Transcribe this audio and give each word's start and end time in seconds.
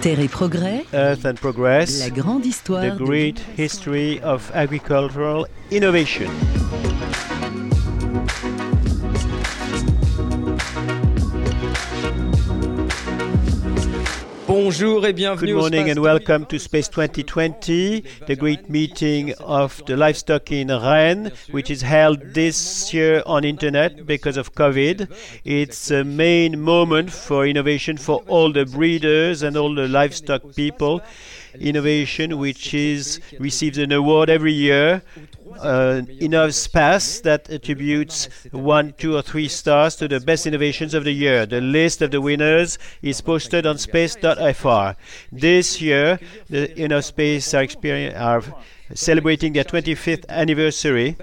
Terre 0.00 0.20
et 0.20 0.28
progrès, 0.28 0.84
Earth 0.92 1.24
and 1.24 1.34
Progress, 1.34 2.00
la 2.00 2.10
grande 2.10 2.44
histoire 2.44 2.82
the 2.82 2.96
great 2.96 3.38
history 3.56 4.20
of 4.24 4.50
agricultural 4.54 5.46
innovation. 5.70 6.28
Bonjour 14.72 15.04
et 15.04 15.12
Good 15.12 15.16
bienvenue 15.16 15.52
au 15.52 15.58
morning 15.58 15.90
and 15.90 15.98
welcome 15.98 16.46
to 16.46 16.58
Space 16.58 16.88
2020, 16.88 18.04
the 18.26 18.34
great 18.34 18.70
meeting 18.70 19.34
of 19.38 19.82
the 19.84 19.98
livestock 19.98 20.50
in 20.50 20.68
Rennes, 20.68 21.30
which 21.50 21.70
is 21.70 21.82
held 21.82 22.32
this 22.32 22.94
year 22.94 23.22
on 23.26 23.44
internet 23.44 24.06
because 24.06 24.38
of 24.38 24.54
COVID. 24.54 25.14
It's 25.44 25.90
a 25.90 26.04
main 26.04 26.58
moment 26.58 27.12
for 27.12 27.46
innovation 27.46 27.98
for 27.98 28.22
all 28.28 28.50
the 28.50 28.64
breeders 28.64 29.42
and 29.42 29.58
all 29.58 29.74
the 29.74 29.88
livestock 29.88 30.54
people. 30.56 31.02
Innovation, 31.60 32.38
which 32.38 32.72
is 32.72 33.20
receives 33.38 33.76
an 33.76 33.92
award 33.92 34.30
every 34.30 34.54
year. 34.54 35.02
Uh, 35.60 36.02
Innov 36.20 36.52
Space 36.54 37.20
that 37.20 37.48
attributes 37.50 38.28
one, 38.50 38.94
two, 38.98 39.16
or 39.16 39.22
three 39.22 39.48
stars 39.48 39.96
to 39.96 40.08
the 40.08 40.20
best 40.20 40.46
innovations 40.46 40.94
of 40.94 41.04
the 41.04 41.12
year. 41.12 41.46
The 41.46 41.60
list 41.60 42.02
of 42.02 42.10
the 42.10 42.20
winners 42.20 42.78
is 43.02 43.20
posted 43.20 43.66
on 43.66 43.78
space.fr. 43.78 44.90
This 45.30 45.80
year, 45.80 46.18
the 46.48 46.68
Innov 46.68 47.04
Space 47.04 47.54
are, 47.54 47.66
are 48.16 48.42
celebrating 48.94 49.52
their 49.52 49.64
25th 49.64 50.28
anniversary. 50.28 51.16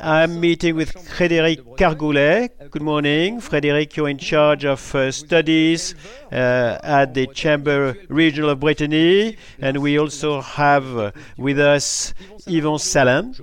I'm 0.00 0.40
meeting 0.40 0.74
with 0.74 0.92
Frédéric 0.92 1.76
Cargoulet. 1.76 2.50
Good 2.70 2.82
morning. 2.82 3.40
Frédéric, 3.40 3.96
you're 3.96 4.08
in 4.08 4.18
charge 4.18 4.64
of 4.64 4.94
uh, 4.94 5.12
studies 5.12 5.94
uh, 6.32 6.78
at 6.82 7.14
the 7.14 7.26
Chamber 7.28 7.96
Regional 8.08 8.50
of 8.50 8.60
Brittany. 8.60 9.36
And 9.60 9.78
we 9.78 9.98
also 9.98 10.40
have 10.40 10.96
uh, 10.96 11.12
with 11.36 11.60
us 11.60 12.12
Yvon 12.46 12.80
Salin. 12.80 13.34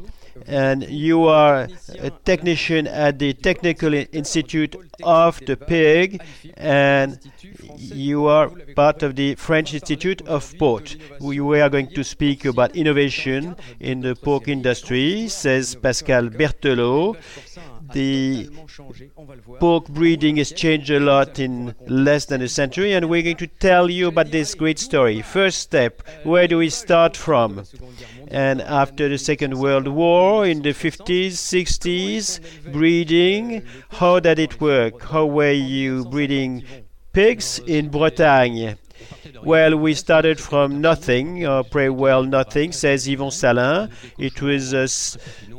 And 0.47 0.83
you 0.89 1.25
are 1.25 1.67
a 1.99 2.09
technician 2.09 2.87
at 2.87 3.19
the 3.19 3.33
Technical 3.33 3.93
Institute 3.93 4.75
of 5.03 5.39
the 5.45 5.57
Pig, 5.57 6.21
and 6.55 7.19
you 7.77 8.27
are 8.27 8.49
part 8.75 9.03
of 9.03 9.15
the 9.15 9.35
French 9.35 9.73
Institute 9.73 10.21
of 10.27 10.53
Port. 10.57 10.95
We 11.19 11.61
are 11.61 11.69
going 11.69 11.87
to 11.87 12.03
speak 12.03 12.45
about 12.45 12.75
innovation 12.75 13.55
in 13.79 14.01
the 14.01 14.15
pork 14.15 14.47
industry, 14.47 15.27
says 15.27 15.75
Pascal 15.75 16.29
Berthelot. 16.29 17.17
The 17.93 18.49
pork 19.59 19.87
breeding 19.87 20.37
has 20.37 20.51
changed 20.51 20.89
a 20.89 20.99
lot 20.99 21.39
in 21.39 21.75
less 21.87 22.25
than 22.25 22.41
a 22.41 22.47
century, 22.47 22.93
and 22.93 23.09
we're 23.09 23.21
going 23.21 23.37
to 23.37 23.47
tell 23.47 23.89
you 23.89 24.07
about 24.07 24.31
this 24.31 24.55
great 24.55 24.79
story. 24.79 25.21
First 25.21 25.59
step 25.59 26.01
where 26.23 26.47
do 26.47 26.57
we 26.57 26.69
start 26.69 27.17
from? 27.17 27.63
And 28.27 28.61
after 28.61 29.09
the 29.09 29.17
Second 29.17 29.59
World 29.59 29.87
War, 29.87 30.45
in 30.45 30.61
the 30.61 30.73
50s, 30.73 31.31
60s, 31.31 32.71
breeding, 32.71 33.63
how 33.89 34.19
did 34.19 34.39
it 34.39 34.61
work? 34.61 35.01
How 35.03 35.25
were 35.25 35.51
you 35.51 36.05
breeding 36.05 36.63
pigs 37.13 37.59
in 37.59 37.89
Bretagne? 37.89 38.75
Well, 39.43 39.75
we 39.75 39.93
started 39.93 40.39
from 40.39 40.81
nothing, 40.81 41.45
or 41.45 41.63
pretty 41.63 41.89
well 41.89 42.23
nothing, 42.23 42.71
says 42.71 43.07
Yvon 43.07 43.31
Salin. 43.31 43.89
It 44.17 44.41
was 44.41 44.73
uh, 44.73 44.87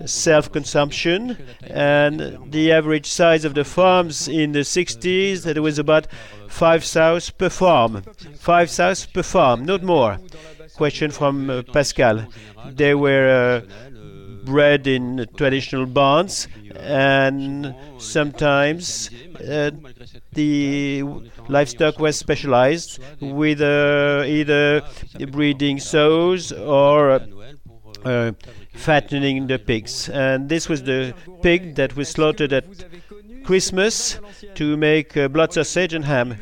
self-consumption, 0.06 1.36
and 1.62 2.38
the 2.52 2.72
average 2.72 3.06
size 3.06 3.44
of 3.44 3.54
the 3.54 3.64
farms 3.64 4.28
in 4.28 4.52
the 4.52 4.60
60s, 4.60 5.42
that 5.42 5.58
was 5.58 5.78
about 5.78 6.06
five 6.48 6.84
sows 6.84 7.30
per 7.30 7.48
farm. 7.48 8.02
Five 8.38 8.70
sows 8.70 9.06
per 9.06 9.22
farm, 9.22 9.64
not 9.64 9.82
more. 9.82 10.18
Question 10.76 11.10
from 11.10 11.50
uh, 11.50 11.62
Pascal. 11.72 12.26
They 12.66 12.94
were 12.94 13.62
uh, 13.64 13.91
bred 14.44 14.86
in 14.86 15.26
traditional 15.36 15.86
barns, 15.86 16.48
and 16.76 17.74
sometimes 17.98 19.10
uh, 19.48 19.70
the 20.32 21.02
livestock 21.48 21.98
was 21.98 22.16
specialized 22.16 22.98
with 23.20 23.60
uh, 23.60 24.24
either 24.26 24.82
breeding 25.30 25.78
sows 25.78 26.52
or 26.52 27.20
uh, 28.04 28.32
fattening 28.74 29.46
the 29.46 29.58
pigs. 29.58 30.08
And 30.08 30.48
this 30.48 30.68
was 30.68 30.82
the 30.82 31.14
pig 31.42 31.76
that 31.76 31.96
was 31.96 32.08
slaughtered 32.08 32.52
at 32.52 32.64
Christmas 33.44 34.18
to 34.54 34.76
make 34.76 35.16
uh, 35.16 35.28
blood 35.28 35.52
sausage 35.52 35.92
and 35.94 36.04
ham. 36.04 36.36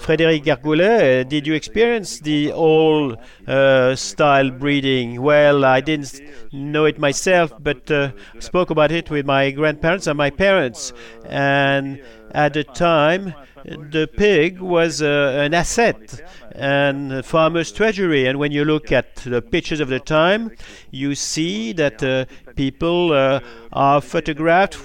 Frédéric 0.00 0.44
Gargoulet, 0.44 1.20
uh, 1.20 1.24
did 1.24 1.46
you 1.46 1.52
experience 1.54 2.20
the 2.20 2.52
old 2.52 3.18
uh, 3.46 3.94
style 3.94 4.50
breeding? 4.50 5.20
Well, 5.20 5.64
I 5.64 5.82
didn't 5.82 6.20
know 6.52 6.86
it 6.86 6.98
myself, 6.98 7.52
but 7.60 7.90
uh, 7.90 8.12
spoke 8.38 8.70
about 8.70 8.92
it 8.92 9.10
with 9.10 9.26
my 9.26 9.50
grandparents 9.50 10.06
and 10.06 10.16
my 10.16 10.30
parents. 10.30 10.94
And 11.26 12.02
at 12.32 12.54
the 12.54 12.64
time, 12.64 13.34
the 13.64 14.08
pig 14.16 14.58
was 14.58 15.02
uh, 15.02 15.36
an 15.38 15.52
asset 15.52 16.22
and 16.52 17.22
farmer's 17.24 17.70
treasury. 17.70 18.26
And 18.26 18.38
when 18.38 18.52
you 18.52 18.64
look 18.64 18.90
at 18.90 19.16
the 19.16 19.42
pictures 19.42 19.80
of 19.80 19.88
the 19.88 20.00
time, 20.00 20.52
you 20.90 21.14
see 21.14 21.74
that 21.74 22.02
uh, 22.02 22.24
people 22.54 23.12
uh, 23.12 23.40
are 23.72 24.00
photographed 24.00 24.78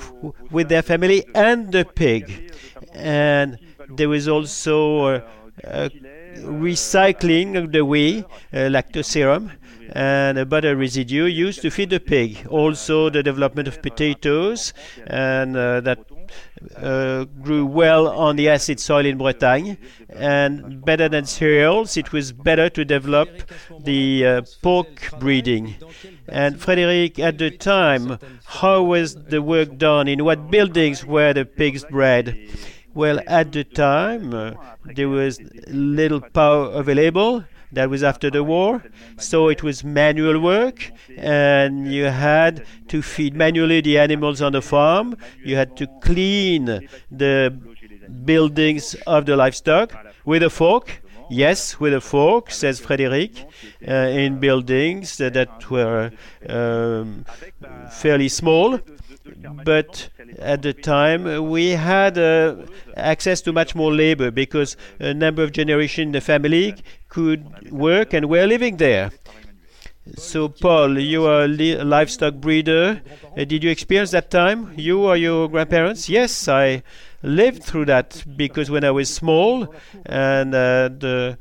with 0.51 0.67
their 0.67 0.81
family 0.81 1.25
and 1.33 1.71
the 1.71 1.85
pig. 1.85 2.53
And 2.93 3.57
there 3.89 4.09
was 4.09 4.27
also 4.27 5.05
uh, 5.05 5.21
uh, 5.63 5.89
recycling 6.41 7.57
of 7.57 7.71
the 7.71 7.83
whey, 7.85 8.19
uh, 8.19 8.69
lactoserum, 8.69 9.51
and 9.93 10.37
a 10.37 10.45
butter 10.45 10.75
residue 10.75 11.25
used 11.25 11.61
to 11.61 11.69
feed 11.69 11.89
the 11.89 11.99
pig. 11.99 12.45
Also, 12.49 13.09
the 13.09 13.23
development 13.23 13.67
of 13.67 13.81
potatoes, 13.81 14.73
and 15.07 15.55
that 15.55 15.99
uh, 16.77 17.25
grew 17.41 17.65
well 17.65 18.07
on 18.07 18.35
the 18.35 18.49
acid 18.49 18.79
soil 18.79 19.05
in 19.05 19.17
Bretagne. 19.17 19.77
And 20.09 20.83
better 20.83 21.07
than 21.09 21.25
cereals, 21.25 21.97
it 21.97 22.11
was 22.11 22.31
better 22.31 22.69
to 22.69 22.85
develop 22.85 23.29
the 23.83 24.25
uh, 24.25 24.41
pork 24.61 25.11
breeding. 25.19 25.75
And 26.27 26.59
Frederic, 26.59 27.19
at 27.19 27.37
the 27.37 27.51
time, 27.51 28.17
how 28.45 28.83
was 28.83 29.15
the 29.15 29.41
work 29.41 29.77
done? 29.77 30.07
In 30.07 30.23
what 30.23 30.49
buildings 30.49 31.05
were 31.05 31.33
the 31.33 31.45
pigs 31.45 31.85
bred? 31.85 32.37
Well, 32.95 33.19
at 33.27 33.51
the 33.51 33.63
time, 33.63 34.33
uh, 34.33 34.53
there 34.85 35.09
was 35.09 35.39
little 35.67 36.21
power 36.21 36.71
available. 36.71 37.43
That 37.71 37.89
was 37.89 38.03
after 38.03 38.29
the 38.31 38.43
war, 38.43 38.83
so 39.17 39.49
it 39.49 39.61
was 39.61 39.83
manual 39.83 40.39
work, 40.39 40.91
and 41.17 41.91
you 41.91 42.05
had 42.05 42.65
to 42.87 43.01
feed 43.01 43.35
manually 43.35 43.81
the 43.81 43.97
animals 43.99 44.41
on 44.41 44.53
the 44.53 44.61
farm. 44.61 45.17
You 45.43 45.57
had 45.57 45.75
to 45.77 45.87
clean 46.01 46.87
the 47.11 47.53
buildings 48.23 48.95
of 49.05 49.25
the 49.25 49.35
livestock 49.35 49.93
with 50.23 50.43
a 50.43 50.49
fork. 50.49 51.01
Yes, 51.29 51.79
with 51.79 51.93
a 51.93 52.01
fork, 52.01 52.51
says 52.51 52.79
Frederic, 52.79 53.31
uh, 53.85 53.91
in 53.91 54.39
buildings 54.39 55.17
that, 55.17 55.33
that 55.33 55.69
were 55.69 56.11
um, 56.47 57.25
fairly 57.91 58.29
small 58.29 58.79
but 59.63 60.09
at 60.39 60.61
the 60.61 60.73
time 60.73 61.49
we 61.49 61.71
had 61.71 62.17
uh, 62.17 62.55
access 62.95 63.41
to 63.41 63.51
much 63.53 63.75
more 63.75 63.93
labor 63.93 64.31
because 64.31 64.77
a 64.99 65.13
number 65.13 65.43
of 65.43 65.51
generations 65.51 66.05
in 66.07 66.11
the 66.11 66.21
family 66.21 66.75
could 67.09 67.71
work 67.71 68.13
and 68.13 68.29
were 68.29 68.45
living 68.45 68.77
there. 68.77 69.11
So, 70.17 70.49
Paul, 70.49 70.99
you 70.99 71.25
are 71.25 71.43
a 71.43 71.47
li- 71.47 71.77
livestock 71.81 72.35
breeder. 72.35 73.01
Uh, 73.35 73.43
did 73.45 73.63
you 73.63 73.69
experience 73.71 74.11
that 74.11 74.29
time, 74.29 74.71
you 74.77 75.03
or 75.03 75.17
your 75.17 75.49
grandparents? 75.49 76.07
Yes, 76.09 76.47
I 76.47 76.83
lived 77.23 77.63
through 77.63 77.85
that 77.85 78.23
because 78.37 78.69
when 78.69 78.83
I 78.83 78.91
was 78.91 79.11
small 79.11 79.73
and 80.05 80.53
uh, 80.53 80.89
the 80.89 81.37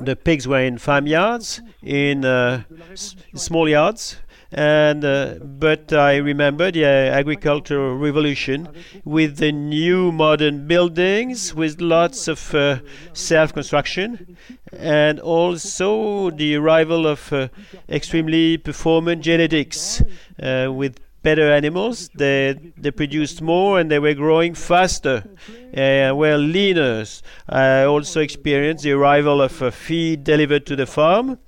the 0.00 0.16
pigs 0.16 0.46
were 0.48 0.60
in 0.60 0.78
farmyards, 0.78 1.60
in 1.82 2.24
uh, 2.24 2.62
s- 2.92 3.16
small 3.34 3.68
yards, 3.68 4.16
and 4.52 5.04
uh, 5.04 5.34
but 5.42 5.92
I 5.92 6.16
remember 6.16 6.70
the 6.70 6.84
uh, 6.84 6.88
agricultural 6.88 7.96
revolution 7.96 8.68
with 9.04 9.36
the 9.36 9.52
new 9.52 10.10
modern 10.10 10.66
buildings 10.66 11.54
with 11.54 11.80
lots 11.80 12.26
of 12.26 12.54
uh, 12.54 12.80
self-construction 13.12 14.36
and 14.72 15.20
also 15.20 16.30
the 16.30 16.56
arrival 16.56 17.06
of 17.06 17.32
uh, 17.32 17.48
extremely 17.88 18.56
performant 18.56 19.22
genetics 19.22 20.02
uh, 20.42 20.68
with 20.72 20.98
better 21.22 21.50
animals. 21.50 22.10
They 22.14 22.72
they 22.76 22.90
produced 22.90 23.42
more 23.42 23.78
and 23.80 23.90
they 23.90 23.98
were 23.98 24.14
growing 24.14 24.54
faster, 24.54 25.24
uh, 25.76 26.14
were 26.14 26.36
leaner. 26.36 27.04
I 27.48 27.84
also 27.84 28.20
experienced 28.20 28.84
the 28.84 28.92
arrival 28.92 29.40
of 29.42 29.60
a 29.62 29.70
feed 29.70 30.24
delivered 30.24 30.66
to 30.66 30.76
the 30.76 30.86
farm, 30.86 31.38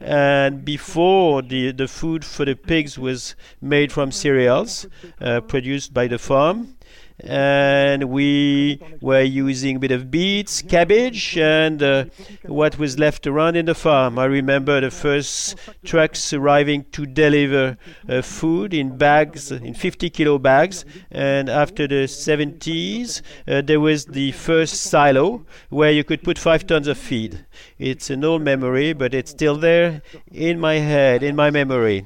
and 0.00 0.64
before 0.64 1.42
the 1.42 1.72
the 1.72 1.88
food 1.88 2.24
for 2.24 2.44
the 2.44 2.54
pigs 2.54 2.98
was 2.98 3.34
made 3.60 3.92
from 3.92 4.12
cereals 4.12 4.86
uh, 5.20 5.40
produced 5.40 5.92
by 5.92 6.06
the 6.08 6.18
farm. 6.18 6.77
And 7.20 8.04
we 8.04 8.80
were 9.00 9.22
using 9.22 9.76
a 9.76 9.78
bit 9.78 9.90
of 9.90 10.10
beets, 10.10 10.62
cabbage, 10.62 11.36
and 11.36 11.82
uh, 11.82 12.04
what 12.44 12.78
was 12.78 12.98
left 12.98 13.26
around 13.26 13.56
in 13.56 13.66
the 13.66 13.74
farm. 13.74 14.18
I 14.18 14.26
remember 14.26 14.80
the 14.80 14.90
first 14.90 15.56
trucks 15.84 16.32
arriving 16.32 16.84
to 16.92 17.06
deliver 17.06 17.76
uh, 18.08 18.22
food 18.22 18.72
in 18.72 18.96
bags, 18.96 19.50
in 19.50 19.74
50 19.74 20.10
kilo 20.10 20.38
bags, 20.38 20.84
and 21.10 21.48
after 21.48 21.88
the 21.88 22.04
70s, 22.04 23.22
uh, 23.46 23.62
there 23.62 23.80
was 23.80 24.06
the 24.06 24.32
first 24.32 24.74
silo 24.82 25.44
where 25.70 25.90
you 25.90 26.04
could 26.04 26.22
put 26.22 26.38
five 26.38 26.66
tons 26.66 26.86
of 26.86 26.98
feed. 26.98 27.44
It's 27.78 28.10
an 28.10 28.24
old 28.24 28.42
memory, 28.42 28.92
but 28.92 29.14
it's 29.14 29.30
still 29.30 29.56
there 29.56 30.02
in 30.30 30.60
my 30.60 30.74
head, 30.74 31.22
in 31.22 31.34
my 31.34 31.50
memory. 31.50 32.04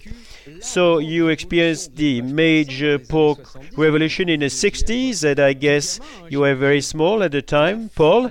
So 0.61 0.99
you 0.99 1.29
experienced 1.29 1.97
the 1.97 2.23
major 2.23 2.99
pork 2.99 3.39
revolution 3.77 4.29
in 4.29 4.41
the 4.41 4.51
60s, 4.51 5.25
and 5.25 5.39
I 5.41 5.53
guess 5.53 6.01
you 6.29 6.41
were 6.41 6.55
very 6.55 6.81
small 6.81 7.23
at 7.23 7.33
the 7.33 7.43
time, 7.43 7.91
Paul. 7.95 8.31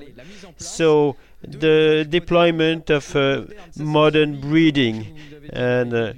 So 0.57 1.15
the 1.41 2.05
deployment 2.09 2.89
of 2.89 3.15
uh, 3.15 3.45
modern 3.77 4.39
breeding 4.39 5.17
and 5.53 5.93
uh, 5.93 6.13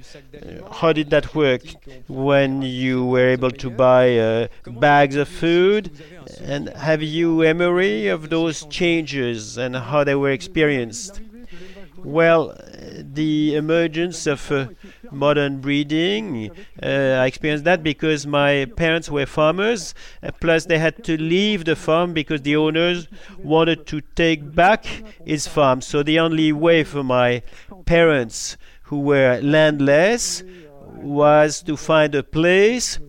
how 0.71 0.91
did 0.91 1.09
that 1.09 1.33
work 1.33 1.61
when 2.07 2.61
you 2.61 3.05
were 3.05 3.29
able 3.29 3.51
to 3.51 3.69
buy 3.69 4.17
uh, 4.17 4.47
bags 4.67 5.15
of 5.15 5.27
food 5.29 5.89
and 6.41 6.69
have 6.69 7.01
you 7.01 7.37
memory 7.37 8.07
of 8.07 8.29
those 8.29 8.65
changes 8.65 9.57
and 9.57 9.75
how 9.75 10.03
they 10.03 10.15
were 10.15 10.31
experienced 10.31 11.21
well 12.03 12.55
the 13.13 13.55
emergence 13.55 14.27
of 14.27 14.51
uh, 14.51 14.67
modern 15.11 15.61
breeding. 15.61 16.51
Uh, 16.81 16.87
I 17.21 17.25
experienced 17.27 17.63
that 17.65 17.83
because 17.83 18.25
my 18.25 18.65
parents 18.75 19.09
were 19.09 19.25
farmers, 19.25 19.93
uh, 20.21 20.31
plus 20.39 20.65
they 20.65 20.77
had 20.77 21.03
to 21.05 21.17
leave 21.21 21.65
the 21.65 21.75
farm 21.75 22.13
because 22.13 22.41
the 22.41 22.55
owners 22.55 23.07
wanted 23.37 23.85
to 23.87 24.01
take 24.15 24.55
back 24.55 24.85
his 25.25 25.47
farm. 25.47 25.81
So 25.81 26.03
the 26.03 26.19
only 26.19 26.51
way 26.51 26.83
for 26.83 27.03
my 27.03 27.43
parents, 27.85 28.57
who 28.83 28.99
were 28.99 29.39
landless, 29.41 30.43
was 30.95 31.61
to 31.63 31.75
find 31.75 32.15
a 32.15 32.23
place 32.23 32.99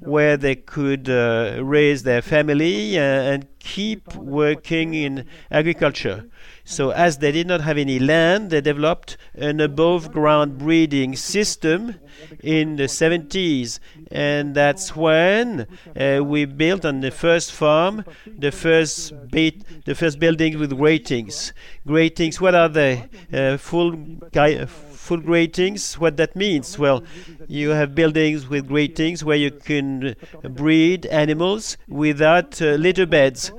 where 0.00 0.36
they 0.36 0.54
could 0.54 1.08
uh, 1.08 1.58
raise 1.62 2.02
their 2.02 2.20
family 2.20 2.98
uh, 2.98 3.02
and 3.02 3.46
keep 3.58 4.14
working 4.16 4.92
in 4.94 5.26
agriculture. 5.50 6.26
So, 6.66 6.90
as 6.90 7.18
they 7.18 7.30
did 7.30 7.46
not 7.46 7.60
have 7.60 7.76
any 7.76 7.98
land, 7.98 8.50
they 8.50 8.62
developed 8.62 9.18
an 9.34 9.60
above 9.60 10.12
ground 10.12 10.56
breeding 10.58 11.14
system 11.14 11.96
in 12.42 12.76
the 12.76 12.84
70s. 12.84 13.78
And 14.10 14.54
that's 14.54 14.96
when 14.96 15.66
uh, 15.94 16.22
we 16.24 16.46
built 16.46 16.86
on 16.86 17.00
the 17.00 17.10
first 17.10 17.52
farm 17.52 18.04
the 18.26 18.50
first, 18.50 19.12
the 19.30 19.94
first 19.94 20.18
buildings 20.18 20.56
with 20.56 20.74
gratings. 20.76 21.52
Gratings, 21.86 22.40
what 22.40 22.54
are 22.54 22.70
they? 22.70 23.08
Uh, 23.32 23.58
full, 23.58 23.92
gui- 24.32 24.64
full 24.66 25.18
gratings, 25.18 25.98
what 25.98 26.16
that 26.16 26.34
means? 26.34 26.78
Well, 26.78 27.04
you 27.46 27.70
have 27.70 27.94
buildings 27.94 28.48
with 28.48 28.68
gratings 28.68 29.22
where 29.22 29.36
you 29.36 29.50
can 29.50 30.16
breed 30.42 31.04
animals 31.06 31.76
without 31.88 32.60
uh, 32.62 32.76
litter 32.76 33.04
beds 33.04 33.52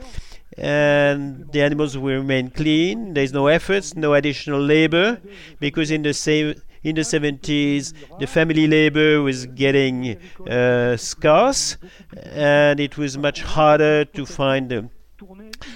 and 0.58 1.52
the 1.52 1.62
animals 1.62 1.98
will 1.98 2.18
remain 2.18 2.50
clean. 2.50 3.14
There's 3.14 3.34
no 3.34 3.48
efforts, 3.48 3.96
no 3.96 4.14
additional 4.14 4.62
labor, 4.62 5.22
because 5.60 5.92
in 5.92 6.04
the 6.04 6.14
same 6.14 6.56
in 6.84 6.96
the 6.96 7.02
70s 7.02 7.94
the 8.20 8.28
family 8.28 8.68
labor 8.68 9.20
was 9.22 9.48
getting 9.48 10.18
uh, 10.48 10.96
scarce, 10.96 11.78
and 12.24 12.80
it 12.80 12.98
was 12.98 13.18
much 13.18 13.42
harder 13.42 14.06
to 14.06 14.26
find. 14.26 14.72
Uh, 14.72 14.84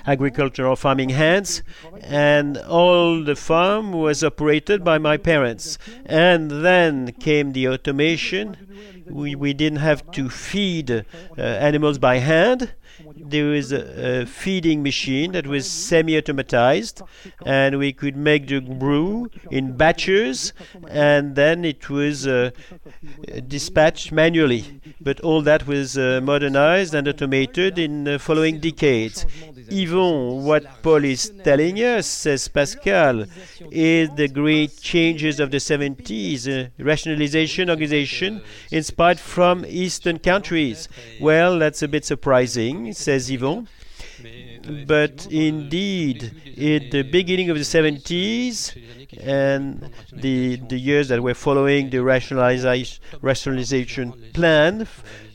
agricultural 0.05 0.75
farming 0.75 1.09
hands, 1.09 1.63
and 2.01 2.57
all 2.57 3.23
the 3.23 3.35
farm 3.35 3.93
was 3.93 4.23
operated 4.23 4.83
by 4.83 4.97
my 4.97 5.17
parents. 5.17 5.77
And 6.05 6.51
then 6.51 7.13
came 7.13 7.53
the 7.53 7.67
automation. 7.69 8.98
We, 9.09 9.35
we 9.35 9.53
didn't 9.53 9.79
have 9.79 10.09
to 10.11 10.29
feed 10.29 10.91
uh, 10.91 11.03
animals 11.41 11.97
by 11.97 12.17
hand 12.17 12.71
there 13.15 13.45
was 13.45 13.71
a, 13.71 14.21
a, 14.21 14.25
feeding 14.25 14.83
machine 14.83 15.31
that 15.31 15.47
was 15.47 15.69
semi-automatized, 15.69 17.01
and 17.45 17.77
we 17.77 17.93
could 17.93 18.15
make 18.15 18.47
the 18.47 18.59
brew 18.59 19.29
in 19.51 19.75
batches, 19.77 20.53
and 20.89 21.35
then 21.35 21.65
it 21.65 21.89
was 21.89 22.27
uh, 22.27 22.51
dispatched 23.47 24.11
manually. 24.11 24.81
But 24.99 25.19
all 25.21 25.41
that 25.43 25.67
was 25.67 25.97
uh, 25.97 26.19
modernized 26.23 26.93
and 26.93 27.07
automated 27.07 27.77
in 27.79 28.03
the 28.03 28.19
following 28.19 28.59
decades. 28.59 29.25
Even 29.69 30.43
what 30.43 30.65
Paul 30.81 31.03
is 31.03 31.31
telling 31.43 31.77
us, 31.77 32.07
says 32.07 32.47
Pascal, 32.47 33.25
is 33.71 34.09
the 34.15 34.27
great 34.27 34.79
changes 34.81 35.39
of 35.39 35.51
the 35.51 35.57
70s, 35.57 36.47
uh, 36.47 36.69
rationalization, 36.83 37.69
organization, 37.69 38.41
inspired 38.99 39.19
from 39.19 39.65
Eastern 39.65 40.19
countries. 40.19 40.89
Well, 41.21 41.57
that's 41.59 41.81
a 41.81 41.87
bit 41.87 42.03
surprising, 42.03 42.91
says 42.93 43.29
Yvon. 43.29 43.67
But 44.85 45.25
indeed, 45.31 46.33
in 46.57 46.89
the 46.89 47.03
beginning 47.03 47.49
of 47.49 47.57
the 47.57 47.63
70s 47.63 48.75
and 49.21 49.89
the, 50.11 50.57
the 50.57 50.77
years 50.77 51.07
that 51.07 51.23
were 51.23 51.33
following 51.33 51.89
the 51.89 52.03
rationalization, 52.03 53.01
rationalization 53.21 54.13
plan, 54.33 54.85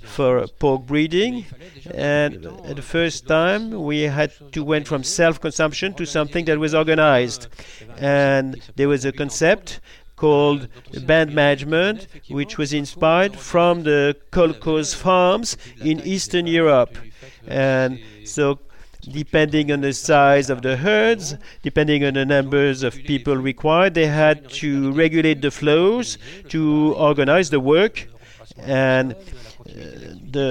for 0.02 0.46
pork 0.58 0.86
breeding. 0.86 1.46
And 1.90 2.44
at 2.66 2.76
the 2.76 2.82
first 2.82 3.26
time, 3.26 3.70
we 3.82 4.02
had 4.02 4.32
to 4.52 4.62
went 4.62 4.86
from 4.86 5.02
self-consumption 5.02 5.94
to 5.94 6.04
something 6.04 6.44
that 6.44 6.58
was 6.58 6.74
organized. 6.74 7.48
And 7.96 8.60
there 8.76 8.88
was 8.88 9.06
a 9.06 9.12
concept 9.12 9.80
called 10.24 10.68
band 11.06 11.34
management, 11.34 12.06
which 12.28 12.56
was 12.56 12.72
inspired 12.72 13.34
from 13.36 13.82
the 13.82 14.16
kolkhoz 14.32 14.94
farms 14.94 15.56
in 15.90 16.00
Eastern 16.14 16.46
Europe. 16.46 16.96
And 17.46 18.00
so 18.24 18.58
depending 19.22 19.70
on 19.70 19.82
the 19.82 19.92
size 19.92 20.48
of 20.48 20.62
the 20.62 20.76
herds, 20.76 21.34
depending 21.62 22.04
on 22.06 22.14
the 22.14 22.24
numbers 22.24 22.82
of 22.82 22.94
people 23.12 23.36
required, 23.36 23.92
they 23.92 24.06
had 24.06 24.48
to 24.62 24.92
regulate 24.92 25.42
the 25.42 25.50
flows 25.50 26.16
to 26.48 26.94
organize 26.96 27.50
the 27.50 27.60
work. 27.60 28.08
And 28.56 29.12
uh, 29.12 29.16
the, 30.36 30.48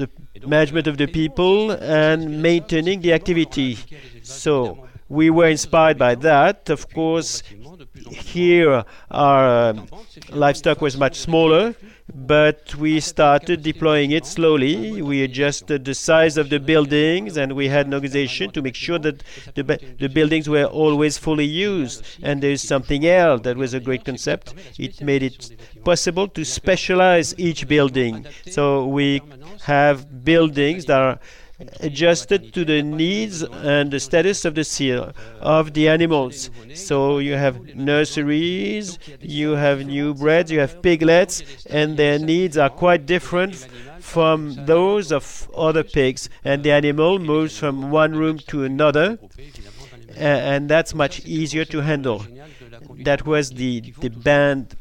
the 0.00 0.08
management 0.46 0.86
of 0.86 0.98
the 0.98 1.06
people 1.06 1.70
and 1.70 2.42
maintaining 2.42 3.00
the 3.00 3.12
activity. 3.14 3.78
So 4.22 4.85
we 5.08 5.30
were 5.30 5.48
inspired 5.48 5.98
by 5.98 6.14
that. 6.16 6.68
Of 6.70 6.92
course, 6.92 7.42
here 8.10 8.84
our 9.10 9.48
uh, 9.48 9.86
livestock 10.30 10.80
was 10.80 10.96
much 10.96 11.16
smaller, 11.16 11.74
but 12.14 12.74
we 12.74 13.00
started 13.00 13.62
deploying 13.62 14.10
it 14.10 14.26
slowly. 14.26 15.02
We 15.02 15.22
adjusted 15.22 15.84
the 15.84 15.94
size 15.94 16.36
of 16.36 16.50
the 16.50 16.58
buildings 16.58 17.36
and 17.36 17.54
we 17.54 17.68
had 17.68 17.86
an 17.86 17.94
organization 17.94 18.50
to 18.52 18.62
make 18.62 18.74
sure 18.74 18.98
that 18.98 19.22
the, 19.54 19.78
the 19.98 20.08
buildings 20.08 20.48
were 20.48 20.64
always 20.64 21.18
fully 21.18 21.44
used. 21.44 22.04
And 22.22 22.42
there's 22.42 22.62
something 22.62 23.06
else 23.06 23.42
that 23.42 23.56
was 23.56 23.74
a 23.74 23.80
great 23.80 24.04
concept. 24.04 24.54
It 24.78 25.00
made 25.00 25.22
it 25.22 25.50
possible 25.84 26.28
to 26.28 26.44
specialize 26.44 27.34
each 27.38 27.68
building. 27.68 28.26
So 28.48 28.86
we 28.86 29.20
have 29.64 30.24
buildings 30.24 30.86
that 30.86 31.00
are 31.00 31.18
adjusted 31.80 32.52
to 32.52 32.64
the 32.64 32.82
needs 32.82 33.42
and 33.42 33.90
the 33.90 34.00
status 34.00 34.44
of 34.44 34.54
the 34.54 34.64
seal 34.64 35.12
of 35.40 35.72
the 35.72 35.88
animals. 35.88 36.50
So 36.74 37.18
you 37.18 37.34
have 37.34 37.74
nurseries, 37.74 38.98
you 39.20 39.52
have 39.52 39.86
new 39.86 40.14
breds, 40.14 40.50
you 40.50 40.60
have 40.60 40.82
piglets, 40.82 41.42
and 41.66 41.96
their 41.96 42.18
needs 42.18 42.58
are 42.58 42.70
quite 42.70 43.06
different 43.06 43.54
from 44.00 44.54
those 44.66 45.10
of 45.12 45.48
other 45.56 45.82
pigs. 45.82 46.28
And 46.44 46.62
the 46.62 46.72
animal 46.72 47.18
moves 47.18 47.58
from 47.58 47.90
one 47.90 48.14
room 48.14 48.38
to 48.48 48.64
another, 48.64 49.18
and 50.14 50.68
that's 50.68 50.94
much 50.94 51.24
easier 51.24 51.64
to 51.66 51.80
handle. 51.80 52.24
That 53.04 53.26
was 53.26 53.50
the 53.50 53.80
the 53.98 54.08
band 54.10 54.76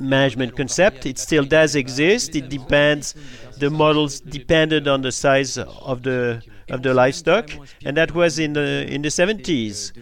management 0.00 0.56
concept. 0.56 1.06
It 1.06 1.18
still 1.18 1.44
does 1.44 1.74
exist. 1.74 2.36
It 2.36 2.48
depends 2.48 3.14
the 3.58 3.70
models 3.70 4.20
depended 4.20 4.88
on 4.88 5.02
the 5.02 5.12
size 5.12 5.56
of 5.58 6.02
the 6.02 6.42
of 6.70 6.82
the 6.82 6.94
livestock, 6.94 7.50
and 7.84 7.96
that 7.96 8.14
was 8.14 8.38
in 8.38 8.54
the 8.54 8.86
in 8.88 9.02
the 9.02 9.08
70s. 9.08 9.92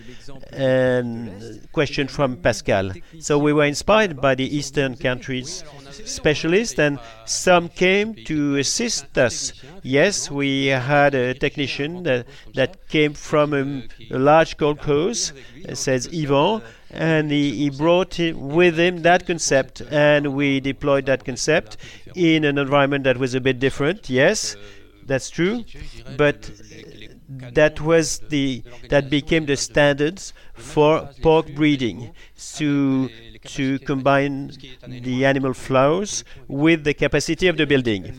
And 0.52 1.68
question 1.72 2.08
from 2.08 2.36
Pascal. 2.36 2.92
So 3.18 3.38
we 3.38 3.52
were 3.52 3.64
inspired 3.64 4.20
by 4.20 4.34
the 4.34 4.44
Eastern 4.56 4.96
countries 4.96 5.64
specialists, 6.04 6.78
and 6.78 6.98
some 7.26 7.68
came 7.68 8.14
to 8.24 8.56
assist 8.56 9.18
us. 9.18 9.52
Yes, 9.82 10.30
we 10.30 10.66
had 10.66 11.14
a 11.14 11.34
technician 11.34 12.02
that, 12.04 12.26
that 12.54 12.88
came 12.88 13.14
from 13.14 13.54
a, 13.54 13.64
a 14.14 14.18
large 14.18 14.56
kolkhoz, 14.56 15.32
says 15.74 16.08
Yvon, 16.08 16.62
and 16.90 17.30
he, 17.30 17.54
he 17.56 17.70
brought 17.70 18.18
with 18.18 18.78
him 18.78 19.02
that 19.02 19.26
concept, 19.26 19.82
and 19.90 20.34
we 20.34 20.60
deployed 20.60 21.06
that 21.06 21.24
concept 21.24 21.76
in 22.14 22.44
an 22.44 22.58
environment 22.58 23.04
that 23.04 23.18
was 23.18 23.34
a 23.34 23.40
bit 23.40 23.58
different. 23.58 24.10
Yes, 24.10 24.56
That's 25.06 25.30
true, 25.30 25.64
but 26.16 26.50
that 27.28 27.80
was 27.80 28.18
the 28.28 28.62
that 28.88 29.10
became 29.10 29.46
the 29.46 29.56
standards 29.56 30.32
for 30.54 31.08
pork 31.22 31.46
breeding 31.54 32.12
to 32.56 33.08
to 33.46 33.78
combine 33.80 34.52
the 34.86 35.24
animal 35.24 35.54
flows 35.54 36.24
with 36.48 36.84
the 36.84 36.94
capacity 36.94 37.46
of 37.48 37.56
the 37.56 37.66
building. 37.66 38.14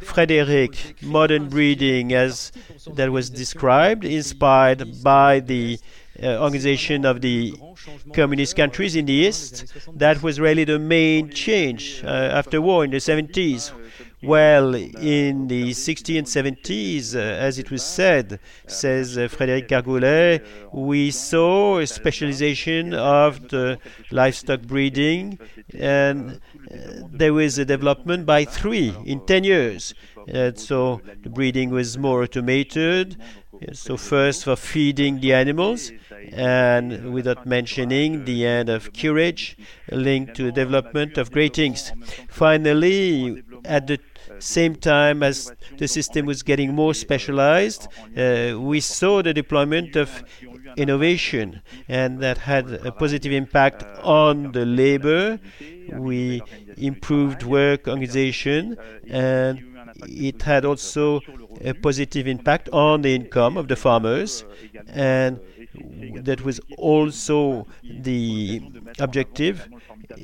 Frederick, 0.00 0.96
modern 1.02 1.48
breeding 1.48 2.12
as 2.12 2.52
that 2.86 3.10
was 3.10 3.30
described, 3.30 4.04
inspired 4.04 5.02
by 5.02 5.40
the 5.40 5.78
organization 6.22 7.04
of 7.04 7.20
the 7.20 7.54
communist 8.12 8.56
countries 8.56 8.96
in 8.96 9.06
the 9.06 9.12
East. 9.12 9.64
That 9.94 10.22
was 10.22 10.40
really 10.40 10.64
the 10.64 10.78
main 10.78 11.30
change 11.30 12.02
uh, 12.04 12.08
after 12.08 12.60
war 12.60 12.84
in 12.84 12.90
the 12.90 12.98
70s. 12.98 13.72
Well, 14.22 14.74
in 14.74 15.46
the 15.46 15.70
60s 15.70 16.18
and 16.18 16.26
70s, 16.26 17.14
uh, 17.14 17.18
as 17.18 17.58
it 17.58 17.70
was 17.70 17.84
said, 17.84 18.40
says 18.66 19.18
uh, 19.18 19.28
Frédéric 19.28 19.68
Cargoulet, 19.68 20.42
we 20.72 21.10
saw 21.10 21.78
a 21.78 21.86
specialization 21.86 22.94
of 22.94 23.48
the 23.48 23.78
livestock 24.10 24.62
breeding, 24.62 25.38
and 25.78 26.40
uh, 26.72 26.76
there 27.12 27.34
was 27.34 27.58
a 27.58 27.64
development 27.66 28.24
by 28.24 28.46
three 28.46 28.94
in 29.04 29.20
10 29.26 29.44
years. 29.44 29.94
Uh, 30.32 30.50
so 30.54 31.00
the 31.22 31.28
breeding 31.28 31.70
was 31.70 31.98
more 31.98 32.22
automated. 32.22 33.16
So 33.72 33.96
first 33.96 34.44
for 34.44 34.56
feeding 34.56 35.20
the 35.20 35.34
animals, 35.34 35.92
and 36.32 37.12
without 37.12 37.46
mentioning 37.46 38.24
the 38.24 38.46
end 38.46 38.68
of 38.68 38.92
curage 38.92 39.56
linked 39.90 40.34
to 40.34 40.44
the 40.44 40.52
development 40.52 41.18
of 41.18 41.30
gratings. 41.30 41.92
Finally, 42.28 43.42
at 43.64 43.86
the 43.86 43.98
same 44.38 44.74
time 44.76 45.22
as 45.22 45.52
the 45.78 45.88
system 45.88 46.26
was 46.26 46.42
getting 46.42 46.74
more 46.74 46.94
specialized, 46.94 47.88
uh, 48.16 48.54
we 48.58 48.80
saw 48.80 49.22
the 49.22 49.32
deployment 49.32 49.96
of 49.96 50.24
innovation, 50.76 51.62
and 51.88 52.20
that 52.20 52.38
had 52.38 52.70
a 52.70 52.92
positive 52.92 53.32
impact 53.32 53.84
on 54.02 54.52
the 54.52 54.66
labor. 54.66 55.38
We 55.92 56.42
improved 56.76 57.42
work 57.44 57.88
organization, 57.88 58.76
and 59.08 59.62
it 60.06 60.42
had 60.42 60.64
also 60.64 61.20
a 61.64 61.72
positive 61.72 62.26
impact 62.26 62.68
on 62.70 63.02
the 63.02 63.14
income 63.14 63.56
of 63.56 63.68
the 63.68 63.76
farmers, 63.76 64.44
and 64.88 65.40
that 66.22 66.44
was 66.44 66.60
also 66.78 67.66
the 67.82 68.62
objective, 68.98 69.68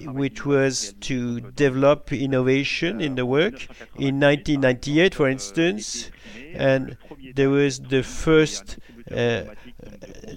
which 0.04 0.44
was 0.46 0.94
to 1.00 1.40
develop 1.40 2.12
innovation 2.12 3.00
in 3.00 3.14
the 3.14 3.26
work. 3.26 3.66
In 3.96 4.20
1998, 4.20 5.14
for 5.14 5.28
instance, 5.28 6.10
and 6.54 6.96
there 7.34 7.50
was 7.50 7.80
the 7.80 8.02
first 8.02 8.78
uh, 9.10 9.42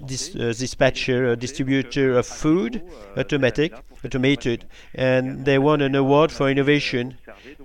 dis 0.04 0.34
uh, 0.34 0.52
dispatcher 0.58 1.30
or 1.30 1.36
distributor 1.36 2.18
of 2.18 2.26
food, 2.26 2.82
automatic, 3.16 3.72
automated, 4.06 4.64
and 4.94 5.44
they 5.44 5.58
won 5.58 5.80
an 5.80 5.94
award 5.94 6.30
for 6.32 6.48
innovation. 6.50 7.18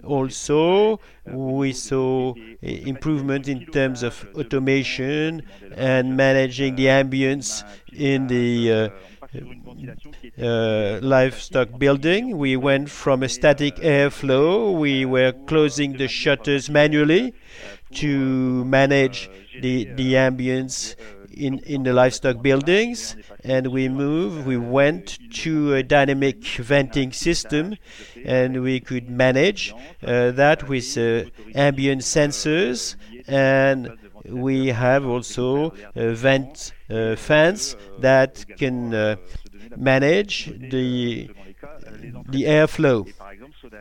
Also, 0.03 0.99
we 1.25 1.71
saw 1.73 2.33
improvement 2.61 3.47
in 3.47 3.65
terms 3.67 4.03
of 4.03 4.25
automation 4.35 5.43
and 5.75 6.17
managing 6.17 6.75
the 6.75 6.85
ambience 6.85 7.63
in 7.93 8.27
the 8.27 8.49
uh, 8.71 8.89
uh, 10.41 10.99
livestock 11.01 11.77
building. 11.77 12.37
We 12.37 12.55
went 12.57 12.89
from 12.89 13.23
a 13.23 13.29
static 13.29 13.75
airflow, 13.77 14.77
we 14.77 15.05
were 15.05 15.31
closing 15.47 15.93
the 15.93 16.07
shutters 16.07 16.69
manually 16.69 17.33
to 17.95 18.65
manage 18.65 19.29
the, 19.59 19.85
the 19.85 20.13
ambience 20.13 20.95
in, 21.33 21.59
in 21.59 21.83
the 21.83 21.93
livestock 21.93 22.41
buildings 22.41 23.15
and 23.43 23.67
we 23.67 23.87
moved 23.89 24.45
we 24.45 24.57
went 24.57 25.17
to 25.31 25.73
a 25.73 25.83
dynamic 25.83 26.43
venting 26.43 27.11
system 27.11 27.75
and 28.25 28.61
we 28.61 28.79
could 28.79 29.09
manage 29.09 29.73
uh, 30.03 30.31
that 30.31 30.67
with 30.67 30.97
uh, 30.97 31.23
ambient 31.55 32.01
sensors 32.01 32.95
and 33.27 33.91
we 34.25 34.67
have 34.67 35.05
also 35.05 35.71
uh, 35.95 36.11
vent 36.13 36.73
uh, 36.89 37.15
fans 37.15 37.75
that 37.99 38.45
can 38.57 38.93
uh, 38.93 39.15
manage 39.77 40.45
the 40.69 41.29
the 42.29 42.43
airflow. 42.43 43.07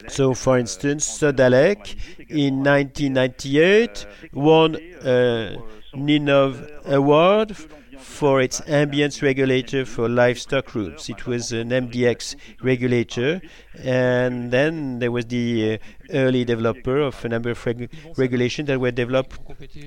So, 0.09 0.35
for 0.35 0.59
instance, 0.59 1.07
Sodalec 1.07 1.97
in 2.29 2.63
1998 2.63 4.07
won 4.33 4.77
a 5.05 5.57
Ninov 5.95 6.87
Award 6.87 7.57
for 7.99 8.41
its 8.41 8.61
ambience 8.63 9.23
regulator 9.23 9.85
for 9.85 10.09
livestock 10.09 10.75
rooms. 10.75 11.09
It 11.09 11.27
was 11.27 11.53
an 11.53 11.71
MDX 11.71 12.37
regulator, 12.63 13.41
and 13.79 14.51
then 14.51 14.99
there 15.01 15.11
was 15.13 15.27
the 15.27 15.75
uh, 15.75 15.79
early 16.11 16.45
developer 16.45 16.99
of 17.01 17.23
a 17.25 17.29
number 17.29 17.51
of 17.51 17.67
reg 17.67 17.91
regulations 18.17 18.69
that 18.69 18.81
were 18.81 18.91
developed 18.91 19.39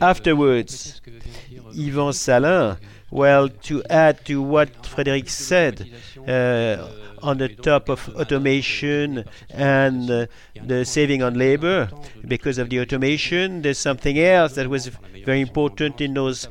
afterwards. 0.01 1.01
Yvan 1.75 2.13
Salin, 2.13 2.77
well, 3.13 3.47
to 3.47 3.83
add 3.91 4.25
to 4.25 4.41
what 4.41 4.69
Frédéric 4.81 5.29
said, 5.29 5.87
uh, 6.27 6.87
on 7.21 7.37
the 7.37 7.47
top 7.47 7.87
of 7.87 8.09
automation 8.15 9.23
and 9.49 10.09
uh, 10.09 10.25
the 10.65 10.83
saving 10.83 11.21
on 11.21 11.35
labor. 11.35 11.89
Because 12.27 12.57
of 12.57 12.69
the 12.69 12.79
automation, 12.81 13.61
there's 13.61 13.77
something 13.77 14.19
else 14.19 14.55
that 14.55 14.67
was 14.67 14.87
very 15.23 15.41
important 15.41 16.01
in 16.01 16.15
those 16.15 16.47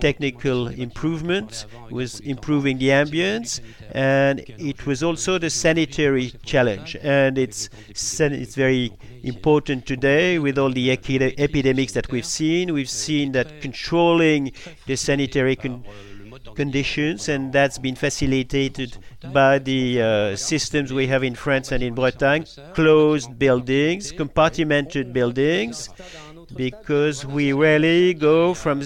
technical 0.00 0.68
improvements 0.68 1.66
was 1.90 2.20
improving 2.20 2.78
the 2.78 2.88
ambience 2.88 3.60
and 3.92 4.40
it 4.58 4.86
was 4.86 5.02
also 5.02 5.38
the 5.38 5.50
sanitary 5.50 6.32
challenge. 6.44 6.96
And 7.02 7.38
it's 7.38 7.68
it's 7.88 8.54
very 8.54 8.92
important 9.22 9.86
today 9.86 10.38
with 10.38 10.58
all 10.58 10.70
the 10.70 10.90
epidemics 10.90 11.92
that 11.92 12.10
we've 12.10 12.26
seen. 12.26 12.72
We've 12.72 12.90
seen 12.90 13.32
that 13.32 13.60
controlling 13.60 14.52
the 14.86 14.96
sanitary 14.96 15.56
con 15.56 15.84
conditions, 16.54 17.28
and 17.28 17.52
that's 17.52 17.78
been 17.78 17.96
facilitated 17.96 18.96
by 19.32 19.58
the 19.58 20.00
uh, 20.00 20.36
systems 20.36 20.92
we 20.92 21.06
have 21.06 21.24
in 21.24 21.34
France 21.34 21.72
and 21.72 21.82
in 21.82 21.94
Bretagne. 21.94 22.44
Closed 22.74 23.38
buildings, 23.38 24.12
compartmented 24.12 25.12
buildings, 25.12 25.88
because 26.54 27.24
we 27.26 27.52
rarely 27.52 28.14
go 28.14 28.54
from 28.54 28.82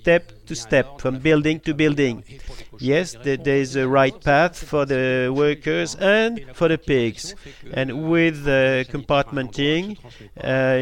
step 0.00 0.32
to 0.48 0.54
step, 0.54 1.00
from 1.00 1.18
building 1.18 1.60
to 1.60 1.74
building. 1.74 2.24
Yes, 2.78 3.16
there 3.22 3.56
is 3.64 3.76
a 3.76 3.86
right 3.86 4.18
path 4.22 4.56
for 4.56 4.84
the 4.86 5.32
workers 5.34 5.94
and 5.94 6.44
for 6.54 6.68
the 6.68 6.78
pigs. 6.78 7.34
And 7.72 8.10
with 8.10 8.46
uh, 8.46 8.84
compartmenting, 8.94 9.98
uh, 10.40 10.78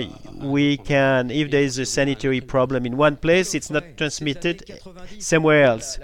we 0.55 0.77
can, 0.77 1.31
if 1.31 1.51
there 1.51 1.63
is 1.63 1.79
a 1.79 1.87
sanitary 1.87 2.41
problem 2.41 2.87
in 2.87 2.97
one 2.97 3.17
place, 3.17 3.55
it's 3.55 3.71
not 3.71 3.85
transmitted 3.97 4.81
somewhere 5.19 5.65
else. 5.65 5.99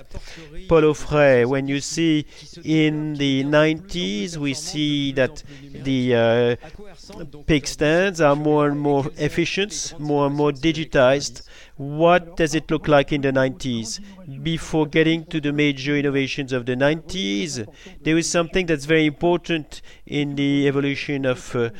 Paul 0.68 0.82
Offray, 0.82 1.46
when 1.46 1.68
you 1.68 1.80
see 1.80 2.26
in 2.64 3.14
the 3.14 3.44
90s, 3.44 4.36
we 4.36 4.54
see 4.54 5.12
that 5.12 5.42
the 5.72 6.00
uh, 6.14 7.42
pig 7.46 7.66
stands 7.66 8.20
are 8.20 8.36
more 8.36 8.68
and 8.68 8.78
more 8.80 9.06
efficient, 9.18 9.94
more 9.98 10.26
and 10.26 10.34
more 10.34 10.52
digitized 10.52 11.42
what 11.82 12.36
does 12.36 12.54
it 12.54 12.70
look 12.70 12.88
like 12.88 13.12
in 13.12 13.20
the 13.20 13.32
90s? 13.32 14.00
Before 14.42 14.86
getting 14.86 15.24
to 15.26 15.40
the 15.40 15.52
major 15.52 15.96
innovations 15.96 16.52
of 16.52 16.66
the 16.66 16.76
90s, 16.76 17.66
there 18.02 18.16
is 18.16 18.28
something 18.28 18.66
that's 18.66 18.84
very 18.84 19.06
important 19.06 19.82
in 20.06 20.36
the 20.36 20.68
evolution 20.68 21.24
of 21.24 21.54
uh, 21.56 21.70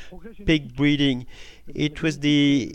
pig 0.44 0.76
breeding. 0.76 1.26
It 1.74 2.02
was 2.02 2.18
the 2.18 2.74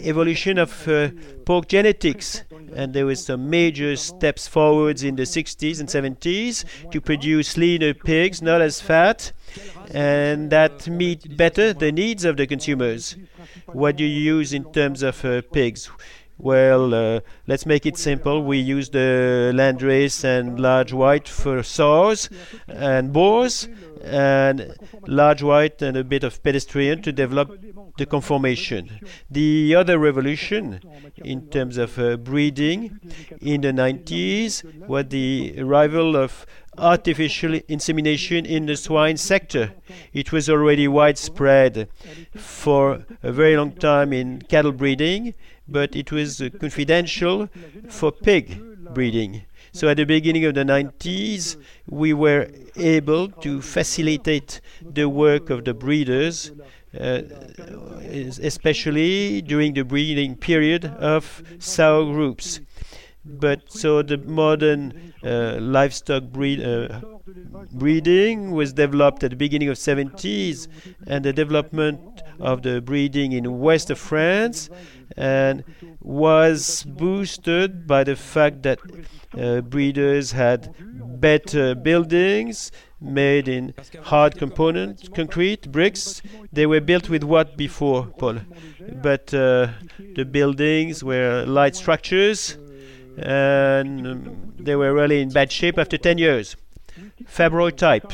evolution 0.00 0.58
of 0.58 0.88
uh, 0.88 1.10
pork 1.44 1.68
genetics, 1.68 2.42
and 2.74 2.94
there 2.94 3.06
was 3.06 3.24
some 3.24 3.50
major 3.50 3.94
steps 3.96 4.48
forwards 4.48 5.02
in 5.02 5.16
the 5.16 5.24
60s 5.24 5.80
and 5.80 5.88
70s 5.88 6.64
to 6.90 7.00
produce 7.00 7.56
leaner 7.56 7.92
pigs, 7.92 8.40
not 8.40 8.62
as 8.62 8.80
fat, 8.80 9.32
and 9.90 10.50
that 10.50 10.88
meet 10.88 11.36
better 11.36 11.72
the 11.74 11.92
needs 11.92 12.24
of 12.24 12.36
the 12.38 12.46
consumers. 12.46 13.16
What 13.66 13.96
do 13.96 14.04
you 14.04 14.34
use 14.36 14.52
in 14.52 14.72
terms 14.72 15.02
of 15.02 15.24
uh, 15.24 15.42
pigs? 15.52 15.90
Well, 16.38 16.92
uh, 16.92 17.20
let's 17.46 17.64
make 17.64 17.86
it 17.86 17.96
simple. 17.96 18.42
We 18.42 18.58
use 18.58 18.90
the 18.90 19.52
landrace 19.54 20.22
and 20.22 20.60
large 20.60 20.92
white 20.92 21.28
for 21.28 21.62
sows 21.62 22.28
and 22.68 23.12
boars, 23.12 23.68
and 24.02 24.76
large 25.06 25.42
white 25.42 25.80
and 25.82 25.96
a 25.96 26.04
bit 26.04 26.24
of 26.24 26.42
Pietrain 26.42 27.02
to 27.02 27.12
develop 27.12 27.58
the 27.96 28.06
conformation. 28.06 29.00
The 29.30 29.74
other 29.74 29.98
revolution 29.98 30.80
in 31.16 31.48
terms 31.48 31.78
of 31.78 31.98
uh, 31.98 32.16
breeding 32.16 33.00
in 33.40 33.62
the 33.62 33.72
90s 33.72 34.86
was 34.86 35.06
the 35.08 35.54
arrival 35.58 36.16
of 36.16 36.46
artificial 36.78 37.58
insemination 37.68 38.44
in 38.44 38.66
the 38.66 38.76
swine 38.76 39.16
sector. 39.16 39.72
It 40.12 40.30
was 40.30 40.50
already 40.50 40.86
widespread 40.86 41.88
for 42.34 43.06
a 43.22 43.32
very 43.32 43.56
long 43.56 43.72
time 43.72 44.12
in 44.12 44.42
cattle 44.42 44.72
breeding, 44.72 45.34
but 45.68 45.94
it 45.96 46.12
was 46.12 46.42
confidential 46.60 47.48
for 47.88 48.12
pig 48.12 48.60
breeding. 48.94 49.42
So 49.72 49.88
at 49.88 49.98
the 49.98 50.04
beginning 50.04 50.44
of 50.44 50.54
the 50.54 50.64
90s, 50.64 51.56
we 51.88 52.12
were 52.14 52.48
able 52.76 53.28
to 53.28 53.60
facilitate 53.60 54.60
the 54.80 55.08
work 55.08 55.50
of 55.50 55.64
the 55.64 55.74
breeders, 55.74 56.52
uh, 56.98 57.22
especially 58.40 59.42
during 59.42 59.74
the 59.74 59.82
breeding 59.82 60.36
period 60.36 60.86
of 60.86 61.42
sow 61.58 62.06
groups. 62.10 62.60
But 63.24 63.72
so 63.72 64.02
the 64.02 64.18
modern 64.18 65.12
uh, 65.22 65.58
livestock 65.60 66.24
breed, 66.24 66.62
uh, 66.62 67.00
breeding 67.72 68.52
was 68.52 68.72
developed 68.72 69.24
at 69.24 69.30
the 69.30 69.36
beginning 69.36 69.68
of 69.68 69.76
70s, 69.76 70.68
and 71.06 71.24
the 71.24 71.32
development 71.32 72.15
of 72.38 72.62
the 72.62 72.80
breeding 72.80 73.32
in 73.32 73.58
west 73.58 73.90
of 73.90 73.98
France 73.98 74.68
and 75.16 75.64
was 76.00 76.84
boosted 76.84 77.86
by 77.86 78.04
the 78.04 78.16
fact 78.16 78.62
that 78.62 78.78
uh, 79.38 79.60
breeders 79.60 80.32
had 80.32 80.74
better 81.20 81.74
buildings 81.74 82.70
made 83.00 83.48
in 83.48 83.74
hard 84.04 84.36
component 84.36 85.14
concrete 85.14 85.70
bricks. 85.70 86.22
They 86.52 86.66
were 86.66 86.80
built 86.80 87.08
with 87.08 87.22
what 87.22 87.56
before, 87.56 88.06
Paul? 88.18 88.40
But 89.02 89.32
uh, 89.34 89.68
the 90.14 90.24
buildings 90.24 91.04
were 91.04 91.44
light 91.46 91.76
structures 91.76 92.56
and 93.18 94.06
um, 94.06 94.54
they 94.58 94.76
were 94.76 94.92
really 94.92 95.20
in 95.20 95.30
bad 95.30 95.50
shape 95.50 95.78
after 95.78 95.96
10 95.96 96.18
years. 96.18 96.56
Fabro 97.24 97.74
type. 97.74 98.12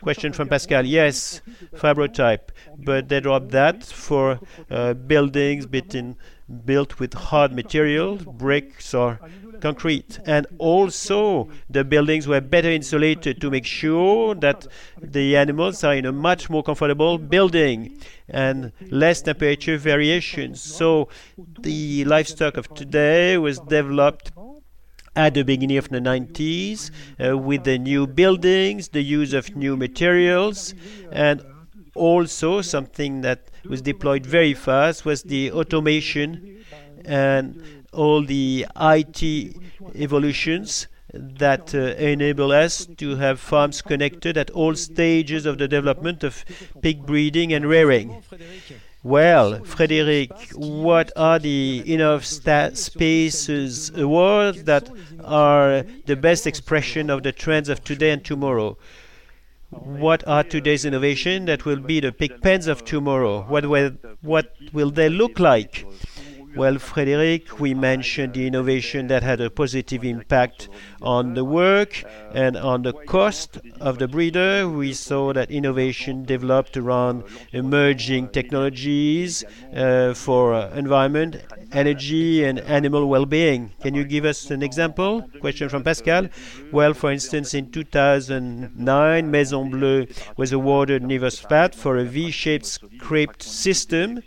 Question 0.00 0.32
from 0.32 0.48
Pascal. 0.48 0.84
Yes, 0.84 1.40
Fabro 1.74 2.12
type, 2.12 2.52
but 2.78 3.08
they 3.08 3.20
dropped 3.20 3.50
that 3.50 3.84
for 3.84 4.40
uh, 4.70 4.94
buildings 4.94 5.66
in, 5.94 6.16
built 6.64 6.98
with 7.00 7.14
hard 7.14 7.52
material, 7.52 8.16
bricks 8.16 8.92
or 8.92 9.18
concrete. 9.60 10.18
And 10.26 10.46
also, 10.58 11.48
the 11.70 11.84
buildings 11.84 12.26
were 12.26 12.40
better 12.40 12.70
insulated 12.70 13.40
to 13.40 13.50
make 13.50 13.64
sure 13.64 14.34
that 14.36 14.66
the 15.00 15.36
animals 15.36 15.82
are 15.84 15.94
in 15.94 16.04
a 16.04 16.12
much 16.12 16.50
more 16.50 16.62
comfortable 16.62 17.18
building 17.18 17.98
and 18.28 18.72
less 18.90 19.22
temperature 19.22 19.78
variations. 19.78 20.60
So, 20.60 21.08
the 21.60 22.04
livestock 22.04 22.56
of 22.56 22.72
today 22.74 23.38
was 23.38 23.58
developed 23.60 24.32
at 25.16 25.34
the 25.34 25.42
beginning 25.42 25.76
of 25.76 25.88
the 25.90 26.00
90s 26.00 26.90
uh, 27.24 27.38
with 27.38 27.64
the 27.64 27.78
new 27.78 28.06
buildings, 28.06 28.88
the 28.88 29.02
use 29.02 29.32
of 29.32 29.54
new 29.56 29.76
materials, 29.76 30.74
and 31.12 31.40
also 31.94 32.60
something 32.62 33.20
that 33.22 33.50
was 33.64 33.82
deployed 33.82 34.26
very 34.26 34.54
fast 34.54 35.04
was 35.04 35.22
the 35.22 35.52
automation 35.52 36.64
and 37.04 37.62
all 37.92 38.22
the 38.22 38.66
IT 38.76 39.56
evolutions 39.94 40.88
that 41.12 41.74
uh, 41.74 41.78
enable 41.96 42.50
us 42.50 42.86
to 42.96 43.16
have 43.16 43.38
farms 43.38 43.80
connected 43.80 44.36
at 44.36 44.50
all 44.50 44.74
stages 44.74 45.46
of 45.46 45.58
the 45.58 45.68
development 45.68 46.24
of 46.24 46.44
pig 46.82 47.06
breeding 47.06 47.52
and 47.52 47.66
rearing. 47.68 48.22
Well, 49.04 49.62
Frederic, 49.64 50.32
what 50.54 51.12
are 51.14 51.38
the 51.38 51.84
Innov 51.86 52.24
Spaces 52.76 53.90
awards 53.90 54.64
that 54.64 54.88
are 55.22 55.84
the 56.06 56.16
best 56.16 56.46
expression 56.46 57.10
of 57.10 57.22
the 57.22 57.30
trends 57.30 57.68
of 57.68 57.84
today 57.84 58.10
and 58.10 58.24
tomorrow? 58.24 58.76
What 59.82 60.26
are 60.28 60.44
today's 60.44 60.84
innovation 60.84 61.46
that 61.46 61.64
will 61.64 61.80
be 61.80 61.98
the 62.00 62.12
pig 62.12 62.40
pens 62.40 62.66
of 62.68 62.84
tomorrow? 62.84 63.42
What 63.42 63.66
will, 63.66 63.90
what 64.22 64.52
will 64.72 64.90
they 64.90 65.08
look 65.08 65.38
like? 65.40 65.84
Well, 66.56 66.78
Frederic, 66.78 67.58
we 67.58 67.74
mentioned 67.74 68.34
the 68.34 68.46
innovation 68.46 69.08
that 69.08 69.24
had 69.24 69.40
a 69.40 69.50
positive 69.50 70.04
impact 70.04 70.68
on 71.02 71.34
the 71.34 71.44
work 71.44 72.04
and 72.32 72.56
on 72.56 72.82
the 72.82 72.92
cost 72.92 73.58
of 73.80 73.98
the 73.98 74.06
breeder. 74.06 74.68
We 74.68 74.92
saw 74.92 75.32
that 75.32 75.50
innovation 75.50 76.24
developed 76.24 76.76
around 76.76 77.24
emerging 77.52 78.28
technologies 78.28 79.42
uh, 79.74 80.14
for 80.14 80.54
uh, 80.54 80.70
environment, 80.70 81.42
energy, 81.72 82.44
and 82.44 82.60
animal 82.60 83.08
well-being. 83.08 83.72
Can 83.82 83.94
you 83.94 84.04
give 84.04 84.24
us 84.24 84.50
an 84.52 84.62
example? 84.62 85.28
Question 85.40 85.68
from 85.68 85.82
Pascal. 85.82 86.28
Well, 86.70 86.94
for 86.94 87.10
instance, 87.10 87.54
in 87.54 87.72
2009, 87.72 89.30
Maison 89.30 89.70
Bleue 89.72 90.06
was 90.36 90.52
awarded 90.52 91.02
Nivospat 91.02 91.74
for 91.74 91.98
a 91.98 92.04
V-shaped 92.04 92.66
scraped 92.66 93.42
system 93.42 94.22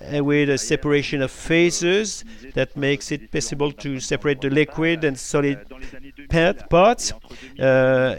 with 0.00 0.50
a 0.50 0.58
separation 0.58 1.22
of 1.22 1.30
phases 1.30 2.24
that 2.54 2.76
makes 2.76 3.10
it 3.12 3.30
possible 3.30 3.72
to 3.72 4.00
separate 4.00 4.40
the 4.40 4.50
liquid 4.50 5.04
and 5.04 5.18
solid 5.18 5.66
parts 6.70 7.12
uh, 7.60 8.16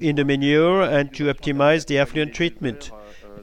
in 0.00 0.16
the 0.16 0.24
manure 0.24 0.82
and 0.82 1.14
to 1.14 1.24
optimize 1.24 1.86
the 1.86 1.98
effluent 1.98 2.34
treatment. 2.34 2.90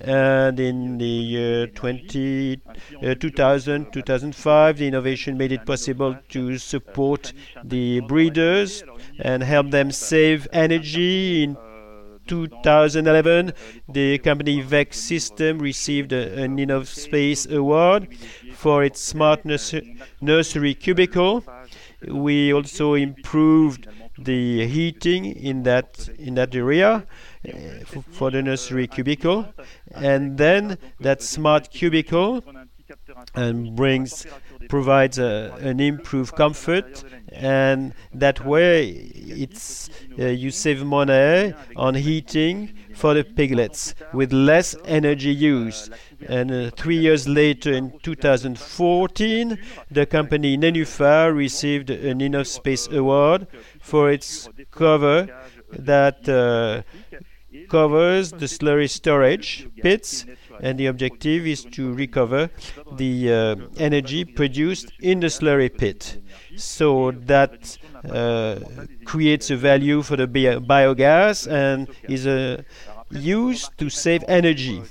And 0.01 0.59
in 0.59 0.97
the 0.97 1.05
year 1.05 1.67
20, 1.67 2.59
uh, 3.01 3.15
2000, 3.15 3.93
2005, 3.93 4.77
the 4.77 4.87
innovation 4.87 5.37
made 5.37 5.53
it 5.53 5.65
possible 5.65 6.17
to 6.29 6.57
support 6.57 7.31
the 7.63 8.01
breeders 8.01 8.83
and 9.19 9.41
help 9.43 9.71
them 9.71 9.91
save 9.91 10.47
energy 10.51 11.43
in 11.43 11.57
2011, 12.27 13.53
the 13.89 14.17
company 14.19 14.61
VEX 14.61 14.99
System 14.99 15.59
received 15.59 16.13
an 16.13 16.57
InnovSpace 16.57 17.51
award 17.51 18.07
for 18.53 18.83
its 18.83 18.99
smart 18.99 19.45
nursery, 19.45 19.97
nursery 20.21 20.73
cubicle. 20.73 21.43
We 22.07 22.53
also 22.53 22.93
improved 22.95 23.87
the 24.17 24.67
heating 24.67 25.25
in 25.25 25.63
that 25.63 26.09
in 26.19 26.35
that 26.35 26.53
area 26.55 27.05
uh, 27.47 27.53
for 28.11 28.29
the 28.29 28.41
nursery 28.41 28.87
cubicle, 28.87 29.47
and 29.95 30.37
then 30.37 30.77
that 30.99 31.21
smart 31.21 31.71
cubicle 31.71 32.43
and 33.35 33.75
brings 33.75 34.25
provides 34.69 35.17
a, 35.19 35.55
an 35.61 35.79
improved 35.79 36.35
comfort 36.35 37.03
and 37.31 37.93
that 38.13 38.45
way 38.45 38.89
it's 38.89 39.89
uh, 40.19 40.25
you 40.27 40.51
save 40.51 40.83
money 40.83 41.53
on 41.75 41.95
heating 41.95 42.73
for 42.93 43.13
the 43.13 43.23
piglets 43.23 43.95
with 44.13 44.31
less 44.31 44.75
energy 44.85 45.33
use. 45.33 45.89
And 46.27 46.51
uh, 46.51 46.69
three 46.71 46.97
years 46.97 47.27
later 47.27 47.73
in 47.73 47.99
2014 47.99 49.57
the 49.89 50.05
company 50.05 50.57
Nenufar 50.57 51.35
received 51.35 51.89
an 51.89 52.19
InnovSpace 52.19 52.95
award 52.95 53.47
for 53.81 54.11
its 54.11 54.47
cover 54.71 55.27
that 55.71 56.29
uh, 56.29 56.83
covers 57.69 58.31
the 58.31 58.45
slurry 58.45 58.89
storage 58.89 59.67
pits 59.81 60.25
and 60.61 60.77
the 60.77 60.87
objective 60.87 61.47
is 61.47 61.63
to 61.63 61.93
recover 61.93 62.49
the 62.93 63.33
uh, 63.33 63.55
energy 63.77 64.25
produced 64.25 64.91
in 65.01 65.19
the 65.19 65.27
slurry 65.27 65.75
pit. 65.75 66.21
So 66.55 67.11
that 67.11 67.77
uh, 68.09 68.59
creates 69.05 69.49
a 69.49 69.57
value 69.57 70.01
for 70.01 70.17
the 70.17 70.27
bio 70.27 70.59
biogas 70.59 71.51
and 71.51 71.87
is 72.03 72.27
uh, 72.27 72.63
used 73.11 73.77
to 73.77 73.89
save 73.89 74.23
energy. 74.27 74.81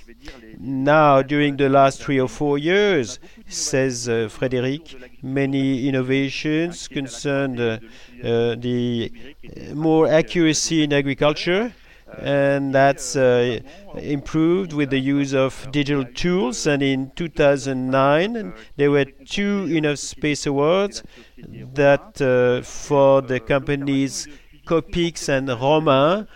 Now, 0.58 1.22
during 1.22 1.56
the 1.56 1.68
last 1.68 2.02
three 2.02 2.20
or 2.20 2.28
four 2.28 2.56
years, 2.56 3.18
says 3.48 4.08
uh, 4.08 4.28
Frederic, 4.30 4.94
many 5.22 5.88
innovations 5.88 6.86
concerned 6.86 7.60
uh, 7.60 7.78
uh, 8.22 8.54
the 8.56 9.12
more 9.74 10.06
accuracy 10.06 10.84
in 10.84 10.92
agriculture 10.92 11.74
and 12.18 12.74
that's 12.74 13.16
uh, 13.16 13.60
improved 13.96 14.72
with 14.72 14.90
the 14.90 14.98
use 14.98 15.34
of 15.34 15.68
digital 15.70 16.04
tools. 16.04 16.66
And 16.66 16.82
in 16.82 17.12
2009, 17.16 18.52
there 18.76 18.90
were 18.90 19.04
two 19.04 19.66
Innov 19.66 19.98
Space 19.98 20.46
awards 20.46 21.02
that 21.74 22.20
uh, 22.20 22.62
for 22.62 23.22
the 23.22 23.40
companies 23.40 24.28
Copix 24.66 25.28
and 25.28 25.48
Romain 25.48 26.28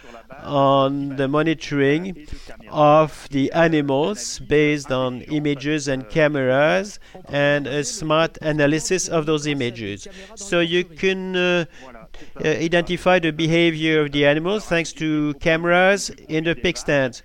on 0.42 1.16
the 1.16 1.28
monitoring 1.28 2.26
of 2.70 3.28
the 3.30 3.52
animals 3.52 4.40
based 4.40 4.90
on 4.90 5.22
images 5.22 5.86
and 5.86 6.08
cameras 6.08 6.98
and 7.28 7.66
a 7.66 7.84
smart 7.84 8.36
analysis 8.42 9.08
of 9.08 9.26
those 9.26 9.46
images. 9.46 10.08
So 10.34 10.60
you 10.60 10.84
can 10.84 11.36
uh, 11.36 11.64
Uh, 12.44 12.48
identify 12.48 13.18
the 13.18 13.30
behavior 13.30 14.02
of 14.02 14.12
the 14.12 14.26
animals 14.26 14.66
thanks 14.66 14.92
to 14.92 15.34
cameras 15.34 16.10
in 16.28 16.44
the 16.44 16.54
pig 16.54 16.76
stands. 16.76 17.22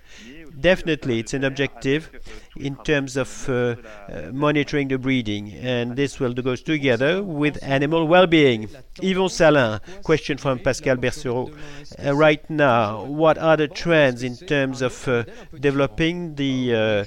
Definitely, 0.60 1.18
it's 1.18 1.34
an 1.34 1.44
objective. 1.44 2.10
In 2.56 2.76
terms 2.84 3.16
of 3.16 3.48
uh, 3.48 3.52
uh, 3.52 4.30
monitoring 4.32 4.88
the 4.88 4.98
breeding, 4.98 5.52
and 5.52 5.96
this 5.96 6.20
will 6.20 6.34
go 6.34 6.54
together 6.56 7.22
with 7.22 7.62
animal 7.62 8.06
well-being. 8.06 8.68
Yvon 8.96 9.30
Salin, 9.30 9.80
question 10.02 10.36
from 10.36 10.58
Pascal 10.58 10.96
Bercereau. 10.96 11.50
Uh, 12.04 12.14
right 12.14 12.48
now, 12.50 13.04
what 13.04 13.38
are 13.38 13.56
the 13.56 13.68
trends 13.68 14.22
in 14.22 14.36
terms 14.36 14.82
of 14.82 15.08
uh, 15.08 15.24
developing 15.58 16.34
the 16.34 17.06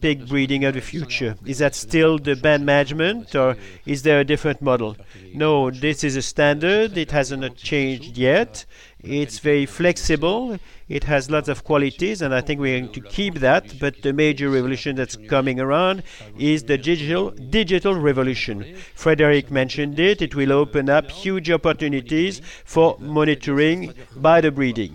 pig 0.00 0.28
breeding 0.28 0.64
of 0.64 0.74
the 0.74 0.80
future? 0.80 1.34
Is 1.44 1.58
that 1.58 1.74
still 1.74 2.18
the 2.18 2.36
band 2.36 2.64
management, 2.64 3.34
or 3.34 3.56
is 3.84 4.02
there 4.02 4.20
a 4.20 4.24
different 4.24 4.62
model? 4.62 4.96
No, 5.34 5.70
this 5.70 6.04
is 6.04 6.16
a 6.16 6.22
standard. 6.22 6.96
It 6.96 7.10
hasn't 7.10 7.56
changed 7.56 8.16
yet. 8.16 8.64
It's 9.02 9.38
very 9.38 9.64
flexible. 9.64 10.58
It 10.88 11.04
has 11.04 11.30
lots 11.30 11.48
of 11.48 11.64
qualities, 11.64 12.20
and 12.20 12.34
I 12.34 12.42
think 12.42 12.60
we're 12.60 12.80
going 12.80 12.92
to 12.92 13.00
keep 13.00 13.36
that. 13.36 13.78
But 13.78 14.02
the 14.02 14.12
major 14.20 14.48
revolution 14.50 14.96
that's 14.96 15.16
coming 15.34 15.58
around 15.66 16.02
is 16.38 16.64
the 16.70 16.78
digital 16.90 17.30
digital 17.60 17.94
revolution. 18.08 18.56
Frederick 18.94 19.50
mentioned 19.60 19.98
it. 20.08 20.22
It 20.26 20.34
will 20.34 20.52
open 20.62 20.90
up 20.98 21.10
huge 21.10 21.50
opportunities 21.58 22.40
for 22.64 22.88
monitoring 23.18 23.80
by 24.28 24.40
the 24.40 24.50
breeding 24.58 24.94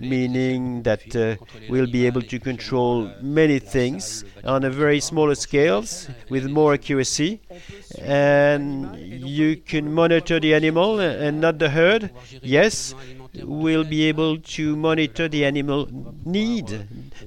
meaning 0.00 0.82
that 0.82 1.04
uh, 1.16 1.36
we'll 1.68 1.90
be 1.90 2.06
able 2.06 2.22
to 2.22 2.38
control 2.38 3.10
many 3.20 3.58
things 3.58 4.24
on 4.44 4.64
a 4.64 4.70
very 4.70 5.00
smaller 5.00 5.34
scales 5.34 6.08
with 6.28 6.46
more 6.46 6.74
accuracy 6.74 7.40
and 8.00 8.96
you 8.96 9.56
can 9.56 9.92
monitor 9.92 10.38
the 10.40 10.54
animal 10.54 11.00
and 11.00 11.40
not 11.40 11.58
the 11.58 11.70
herd 11.70 12.10
yes 12.42 12.94
we'll 13.42 13.84
be 13.84 14.04
able 14.04 14.38
to 14.38 14.76
monitor 14.76 15.28
the 15.28 15.44
animal 15.44 15.88
need. 16.24 16.66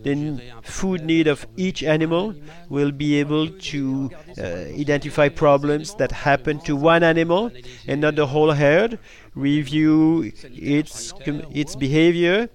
The 0.04 0.41
food 0.63 1.06
need 1.06 1.28
of 1.28 1.45
each 1.58 1.84
animal 1.84 2.34
We'll 2.71 2.91
be 2.91 3.19
able 3.19 3.50
to 3.50 4.10
uh, 4.38 4.43
identify 4.80 5.28
problems 5.28 5.93
that 5.95 6.13
happen 6.13 6.62
to 6.62 6.74
one 6.74 7.04
animal 7.04 7.52
and 7.86 8.00
not 8.00 8.15
the 8.15 8.28
whole 8.28 8.54
herd 8.54 8.97
review 9.36 10.32
its 10.43 11.13
its 11.52 11.76
behavior 11.76 12.50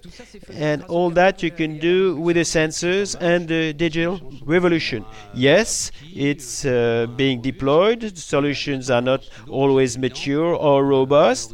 and 0.53 0.83
all 0.85 1.09
that 1.11 1.41
you 1.43 1.51
can 1.51 1.77
do 1.77 2.15
with 2.17 2.35
the 2.35 2.41
sensors 2.41 3.15
and 3.19 3.47
the 3.47 3.73
digital 3.73 4.19
revolution. 4.43 5.05
Yes 5.35 5.91
it's 6.15 6.65
uh, 6.65 7.05
being 7.15 7.41
deployed. 7.41 8.17
Solutions 8.17 8.89
are 8.89 9.01
not 9.01 9.29
always 9.47 9.99
mature 9.99 10.55
or 10.55 10.83
robust 10.83 11.53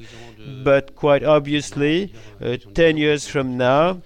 but 0.63 0.95
quite 0.95 1.23
obviously 1.23 2.13
uh, 2.41 2.57
10 2.73 2.97
years 2.97 3.27
from 3.27 3.57
now 3.57 4.01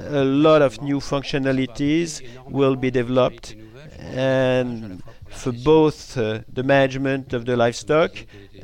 a 0.00 0.24
lot 0.24 0.62
of 0.62 0.80
new 0.82 0.98
functionalities 0.98 2.22
will 2.46 2.76
be 2.76 2.90
developed. 2.90 3.54
And 3.98 5.02
for 5.28 5.52
both 5.52 6.16
uh, 6.16 6.40
the 6.52 6.62
management 6.62 7.32
of 7.32 7.44
the 7.44 7.56
livestock 7.56 8.12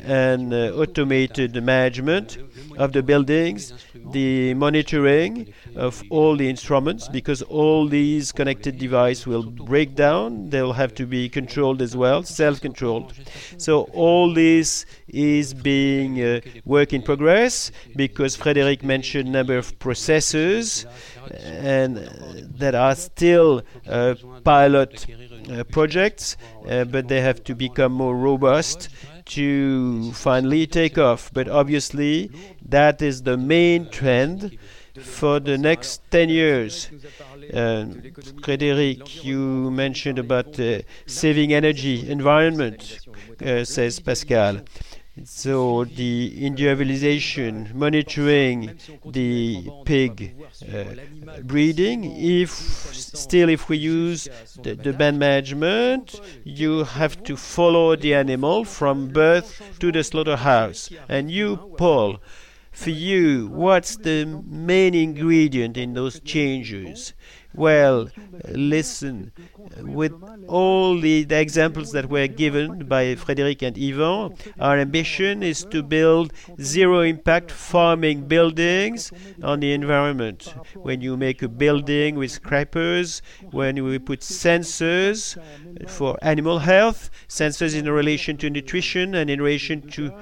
and 0.07 0.53
uh, 0.53 0.71
automated 0.75 1.63
management 1.63 2.39
of 2.77 2.93
the 2.93 3.03
buildings, 3.03 3.73
the 4.11 4.55
monitoring 4.55 5.53
of 5.77 6.03
all 6.11 6.37
the 6.37 6.49
instruments, 6.49 7.09
because 7.09 7.43
all 7.43 7.89
these 7.89 8.33
connected 8.33 8.79
devices 8.79 9.27
will 9.27 9.45
break 9.45 9.95
down. 9.95 10.51
They'll 10.51 10.73
have 10.73 10.95
to 10.95 11.07
be 11.07 11.29
controlled 11.29 11.83
as 11.83 11.97
well, 11.97 12.23
self-controlled. 12.23 13.15
So 13.59 13.83
all 13.93 14.35
this 14.35 14.87
is 15.09 15.55
being 15.55 16.23
uh, 16.23 16.41
work 16.65 16.93
in 16.93 17.03
progress 17.03 17.71
because 17.97 18.37
Frederic 18.37 18.83
mentioned 18.83 19.29
a 19.29 19.33
number 19.33 19.57
of 19.57 19.79
processes 19.79 20.87
and 21.31 21.99
uh, 21.99 22.11
that 22.59 22.75
are 22.75 22.95
still 22.95 23.63
uh, 23.89 24.15
pilot 24.43 25.07
uh, 25.51 25.65
projects, 25.65 26.37
uh, 26.69 26.85
but 26.85 27.09
they 27.09 27.21
have 27.21 27.43
to 27.45 27.55
become 27.55 27.93
more 27.93 28.17
robust 28.17 28.89
to 29.27 30.13
finally 30.13 30.67
take 30.67 30.99
off. 30.99 31.31
But 31.33 31.49
obviously, 31.49 32.31
that 32.69 33.03
is 33.03 33.23
the 33.23 33.37
main 33.37 33.89
trend 33.91 34.59
for 35.01 35.41
the 35.41 35.59
next 35.59 36.03
10 36.11 36.29
years. 36.29 36.91
Uh, 37.53 37.87
Frederic, 38.43 39.25
you 39.25 39.71
mentioned 39.71 40.19
about 40.19 40.59
uh, 40.61 40.81
saving 41.07 41.53
energy, 41.53 42.09
environment, 42.09 43.01
uh, 43.45 43.65
says 43.65 44.01
Pascal. 44.01 44.61
So 45.23 45.85
the 45.85 46.45
individualization, 46.45 47.71
monitoring 47.73 48.75
the 49.05 49.71
pig 49.85 50.35
uh, 50.73 50.85
breeding, 51.43 52.05
if 52.17 52.51
still 52.51 53.49
if 53.49 53.69
we 53.69 53.77
use 53.77 54.29
the, 54.63 54.75
the 54.75 54.93
band 54.93 55.19
management, 55.21 56.21
you 56.43 56.83
have 56.85 57.23
to 57.25 57.37
follow 57.37 57.95
the 57.95 58.15
animal 58.15 58.65
from 58.65 59.09
birth 59.09 59.77
to 59.79 59.93
the 59.93 60.03
slaughterhouse. 60.03 60.91
And 61.09 61.31
you, 61.31 61.75
Paul, 61.77 62.21
for 62.73 62.91
you, 62.91 63.49
what's 63.49 63.97
the 63.97 64.25
main 64.47 64.95
ingredient 64.95 65.77
in 65.77 65.95
those 65.95 66.19
changes? 66.21 67.13
Well, 67.55 68.09
listen, 68.49 69.31
with 69.79 70.13
all 70.49 70.99
the, 70.99 71.23
the, 71.23 71.41
examples 71.41 71.93
that 71.93 72.11
were 72.11 72.27
given 72.27 72.87
by 72.87 73.15
Frederic 73.15 73.63
and 73.63 73.77
Yvon, 73.77 74.37
our 74.59 74.77
ambition 74.77 75.45
is 75.45 75.65
to 75.67 75.85
build 75.85 76.33
zero 76.61 77.03
impact 77.03 77.53
farming 77.53 78.27
buildings 78.27 79.13
on 79.43 79.61
the 79.61 79.73
environment. 79.73 80.53
When 80.75 81.01
you 81.01 81.17
make 81.17 81.43
a 81.43 81.49
building 81.49 82.17
with 82.17 82.33
scrapers, 82.33 83.23
when 83.53 83.85
we 83.85 84.01
put 84.01 84.21
sensors 84.21 85.39
for 85.89 86.19
animal 86.23 86.59
health, 86.59 87.09
sensors 87.29 87.77
in 87.77 87.89
relation 87.89 88.37
to 88.39 88.51
nutrition 88.51 89.15
and 89.15 89.31
in 89.31 89.41
relation 89.41 89.81
to 89.91 90.13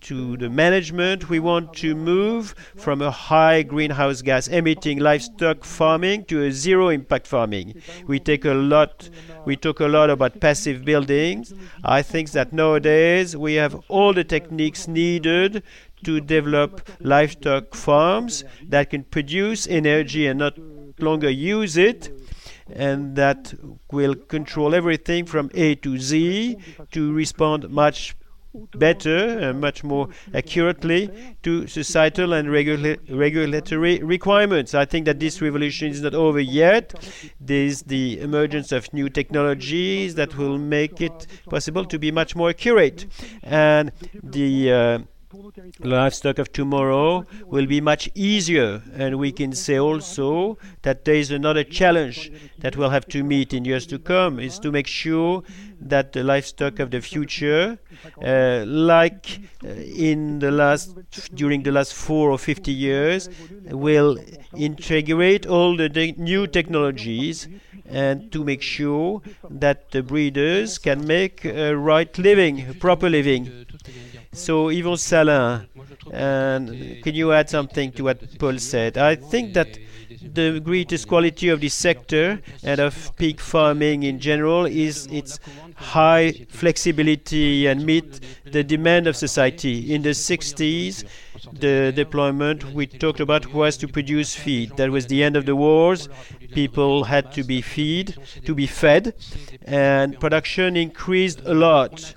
to 0.00 0.36
the 0.36 0.50
management, 0.50 1.28
we 1.28 1.38
want 1.38 1.72
to 1.72 1.94
move 1.94 2.54
from 2.76 3.00
a 3.00 3.12
high 3.12 3.62
greenhouse 3.62 4.22
gas 4.22 4.48
emitting 4.48 4.98
livestock 4.98 5.64
farming 5.64 6.24
to 6.24 6.42
a 6.42 6.50
zero 6.50 6.88
impact 6.88 7.28
farming. 7.28 7.80
We 8.06 8.18
take 8.18 8.44
a 8.44 8.54
lot 8.54 9.08
we 9.46 9.54
talk 9.56 9.78
a 9.78 9.86
lot 9.86 10.10
about 10.10 10.40
passive 10.40 10.84
buildings. 10.84 11.54
I 11.84 12.02
think 12.02 12.32
that 12.32 12.52
nowadays 12.52 13.36
we 13.36 13.54
have 13.54 13.80
all 13.88 14.12
the 14.12 14.24
techniques 14.24 14.88
needed 14.88 15.62
to 16.02 16.20
develop 16.20 16.88
livestock 16.98 17.74
farms 17.74 18.42
that 18.64 18.90
can 18.90 19.04
produce 19.04 19.68
energy 19.68 20.26
and 20.26 20.40
not 20.40 20.58
longer 20.98 21.30
use 21.30 21.76
it 21.76 22.10
and 22.68 23.14
that 23.14 23.54
will 23.92 24.14
control 24.14 24.74
everything 24.74 25.24
from 25.24 25.50
A 25.54 25.76
to 25.76 25.98
Z 25.98 26.56
to 26.90 27.12
respond 27.12 27.68
much 27.70 28.16
better 28.74 29.38
and 29.38 29.60
much 29.60 29.82
more 29.84 30.08
accurately 30.32 31.10
to 31.42 31.66
societal 31.66 32.32
and 32.32 32.50
regula 32.50 32.96
regulatory 33.08 33.98
requirements. 33.98 34.74
I 34.74 34.84
think 34.84 35.06
that 35.06 35.20
this 35.20 35.40
revolution 35.40 35.88
is 35.90 36.02
not 36.02 36.14
over 36.14 36.40
yet. 36.40 36.94
There 37.40 37.64
is 37.64 37.82
the 37.82 38.20
emergence 38.20 38.72
of 38.72 38.92
new 38.92 39.08
technologies 39.08 40.14
that 40.14 40.36
will 40.36 40.58
make 40.58 41.00
it 41.00 41.26
possible 41.50 41.84
to 41.86 41.98
be 41.98 42.10
much 42.10 42.36
more 42.36 42.50
accurate. 42.50 43.06
And 43.42 43.92
the 44.22 44.72
uh, 44.72 44.98
livestock 45.80 46.38
of 46.38 46.52
tomorrow 46.52 47.24
will 47.46 47.66
be 47.66 47.80
much 47.80 48.08
easier. 48.14 48.82
And 48.94 49.18
we 49.18 49.32
can 49.32 49.52
say 49.52 49.78
also 49.78 50.58
that 50.82 51.04
there 51.04 51.14
is 51.14 51.30
another 51.30 51.64
challenge 51.64 52.30
that 52.58 52.76
we'll 52.76 52.90
have 52.90 53.06
to 53.08 53.24
meet 53.24 53.52
in 53.52 53.64
years 53.64 53.86
to 53.88 53.98
come 53.98 54.38
is 54.38 54.58
to 54.60 54.70
make 54.70 54.86
sure 54.86 55.42
that 55.84 56.12
the 56.12 56.24
livestock 56.24 56.78
of 56.80 56.90
the 56.90 57.00
future, 57.00 57.78
uh, 58.22 58.64
like 58.66 59.40
uh, 59.64 59.68
in 59.68 60.38
the 60.40 60.50
last 60.50 60.96
during 61.34 61.62
the 61.62 61.72
last 61.72 61.94
four 61.94 62.30
or 62.30 62.38
fifty 62.38 62.72
years, 62.72 63.28
will 63.70 64.18
integrate 64.54 65.46
all 65.46 65.76
the 65.76 65.88
de- 65.88 66.12
new 66.18 66.46
technologies 66.46 67.48
and 67.86 68.32
to 68.32 68.44
make 68.44 68.62
sure 68.62 69.22
that 69.50 69.90
the 69.90 70.02
breeders 70.02 70.78
can 70.78 71.06
make 71.06 71.44
a 71.44 71.76
right 71.76 72.16
living, 72.18 72.68
a 72.68 72.74
proper 72.74 73.10
living. 73.10 73.66
So, 74.32 74.66
Yvon 74.68 74.98
Salin, 74.98 75.66
and 76.10 77.02
can 77.02 77.14
you 77.14 77.32
add 77.32 77.48
something 77.50 77.92
to 77.92 78.04
what 78.04 78.38
Paul 78.38 78.58
said? 78.58 78.98
I 78.98 79.14
think 79.16 79.54
that 79.54 79.78
the 80.32 80.60
greatest 80.60 81.08
quality 81.08 81.48
of 81.48 81.60
this 81.60 81.74
sector 81.74 82.40
and 82.62 82.80
of 82.80 83.14
pig 83.16 83.40
farming 83.40 84.02
in 84.02 84.18
general 84.18 84.64
is 84.66 85.06
its 85.06 85.38
high 85.76 86.32
flexibility 86.48 87.66
and 87.66 87.84
meet 87.84 88.20
the 88.44 88.64
demand 88.64 89.06
of 89.06 89.16
society. 89.16 89.92
In 89.92 90.02
the 90.02 90.10
60s, 90.10 91.04
the 91.52 91.92
deployment 91.94 92.72
we 92.72 92.86
talked 92.86 93.20
about 93.20 93.52
was 93.52 93.76
to 93.78 93.88
produce 93.88 94.34
feed. 94.34 94.76
That 94.76 94.90
was 94.90 95.06
the 95.06 95.22
end 95.22 95.36
of 95.36 95.46
the 95.46 95.56
wars. 95.56 96.08
People 96.52 97.04
had 97.04 97.32
to 97.32 97.44
be 97.44 97.60
feed, 97.60 98.16
to 98.44 98.54
be 98.54 98.66
fed, 98.66 99.14
and 99.64 100.18
production 100.18 100.76
increased 100.76 101.40
a 101.44 101.54
lot 101.54 102.14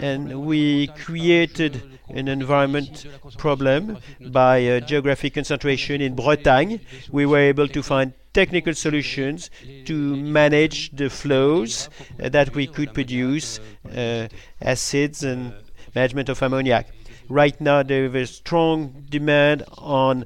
and 0.00 0.44
we 0.46 0.88
created 0.88 1.97
an 2.10 2.28
environment 2.28 3.06
problem 3.36 3.98
by 4.30 4.66
uh, 4.66 4.80
geographic 4.80 5.34
concentration 5.34 6.00
in 6.00 6.14
Bretagne. 6.14 6.80
We 7.10 7.26
were 7.26 7.38
able 7.38 7.68
to 7.68 7.82
find 7.82 8.12
technical 8.32 8.74
solutions 8.74 9.50
to 9.86 10.16
manage 10.16 10.90
the 10.90 11.10
flows 11.10 11.88
uh, 12.22 12.28
that 12.28 12.54
we 12.54 12.66
could 12.66 12.94
produce 12.94 13.60
uh, 13.94 14.28
acids 14.60 15.22
and 15.24 15.52
management 15.94 16.28
of 16.28 16.42
ammoniac. 16.42 16.86
Right 17.28 17.60
now, 17.60 17.82
there 17.82 18.06
is 18.06 18.14
a 18.14 18.26
strong 18.26 19.04
demand 19.10 19.62
on 19.76 20.24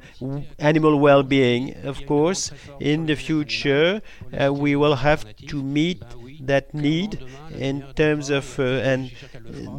animal 0.60 1.00
well-being. 1.00 1.74
Of 1.82 2.06
course, 2.06 2.52
in 2.78 3.06
the 3.06 3.16
future, 3.16 4.00
uh, 4.40 4.52
we 4.52 4.76
will 4.76 4.94
have 4.94 5.24
to 5.48 5.62
meet 5.62 6.00
that 6.46 6.72
need 6.74 7.24
in 7.58 7.84
terms 7.94 8.30
of 8.30 8.58
uh, 8.58 8.62
and 8.62 9.10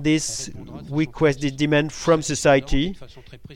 this 0.02 0.50
request, 0.90 1.42
this 1.42 1.52
demand 1.52 1.92
from 1.92 2.22
society 2.22 2.96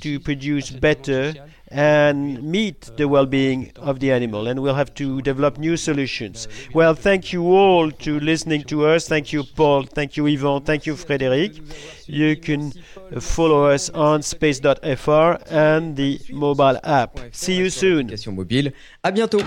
to 0.02 0.20
produce 0.20 0.70
better 0.72 1.34
and 1.70 2.41
meet 2.43 2.89
the 2.96 3.08
well-being 3.08 3.72
of 3.76 4.00
the 4.00 4.12
animal. 4.12 4.48
And 4.48 4.62
we'll 4.62 4.76
have 4.76 4.93
to 4.96 5.22
develop 5.22 5.58
new 5.58 5.78
solutions. 5.78 6.48
Well 6.74 6.93
thank 6.93 7.34
you 7.34 7.43
all 7.48 7.91
to 7.91 8.20
listening 8.20 8.63
to 8.63 8.86
us. 8.86 9.08
Thank 9.08 9.34
you 9.34 9.43
paul. 9.43 9.84
Thank 9.84 10.17
you 10.17 10.24
yvon. 10.26 10.65
Thank 10.65 10.86
you 10.86 10.96
frederic 10.96 11.54
you 12.08 12.36
can 12.36 12.72
follow 13.20 13.65
us 13.65 13.89
on 13.89 14.22
space.fr 14.22 15.38
and 15.50 15.96
the 15.96 16.20
mobile 16.32 16.80
app. 16.84 17.20
See 17.32 17.56
you 17.56 17.70
soon. 17.70 18.13
Mobile. 18.28 18.72
À 19.04 19.12
bientôt 19.12 19.41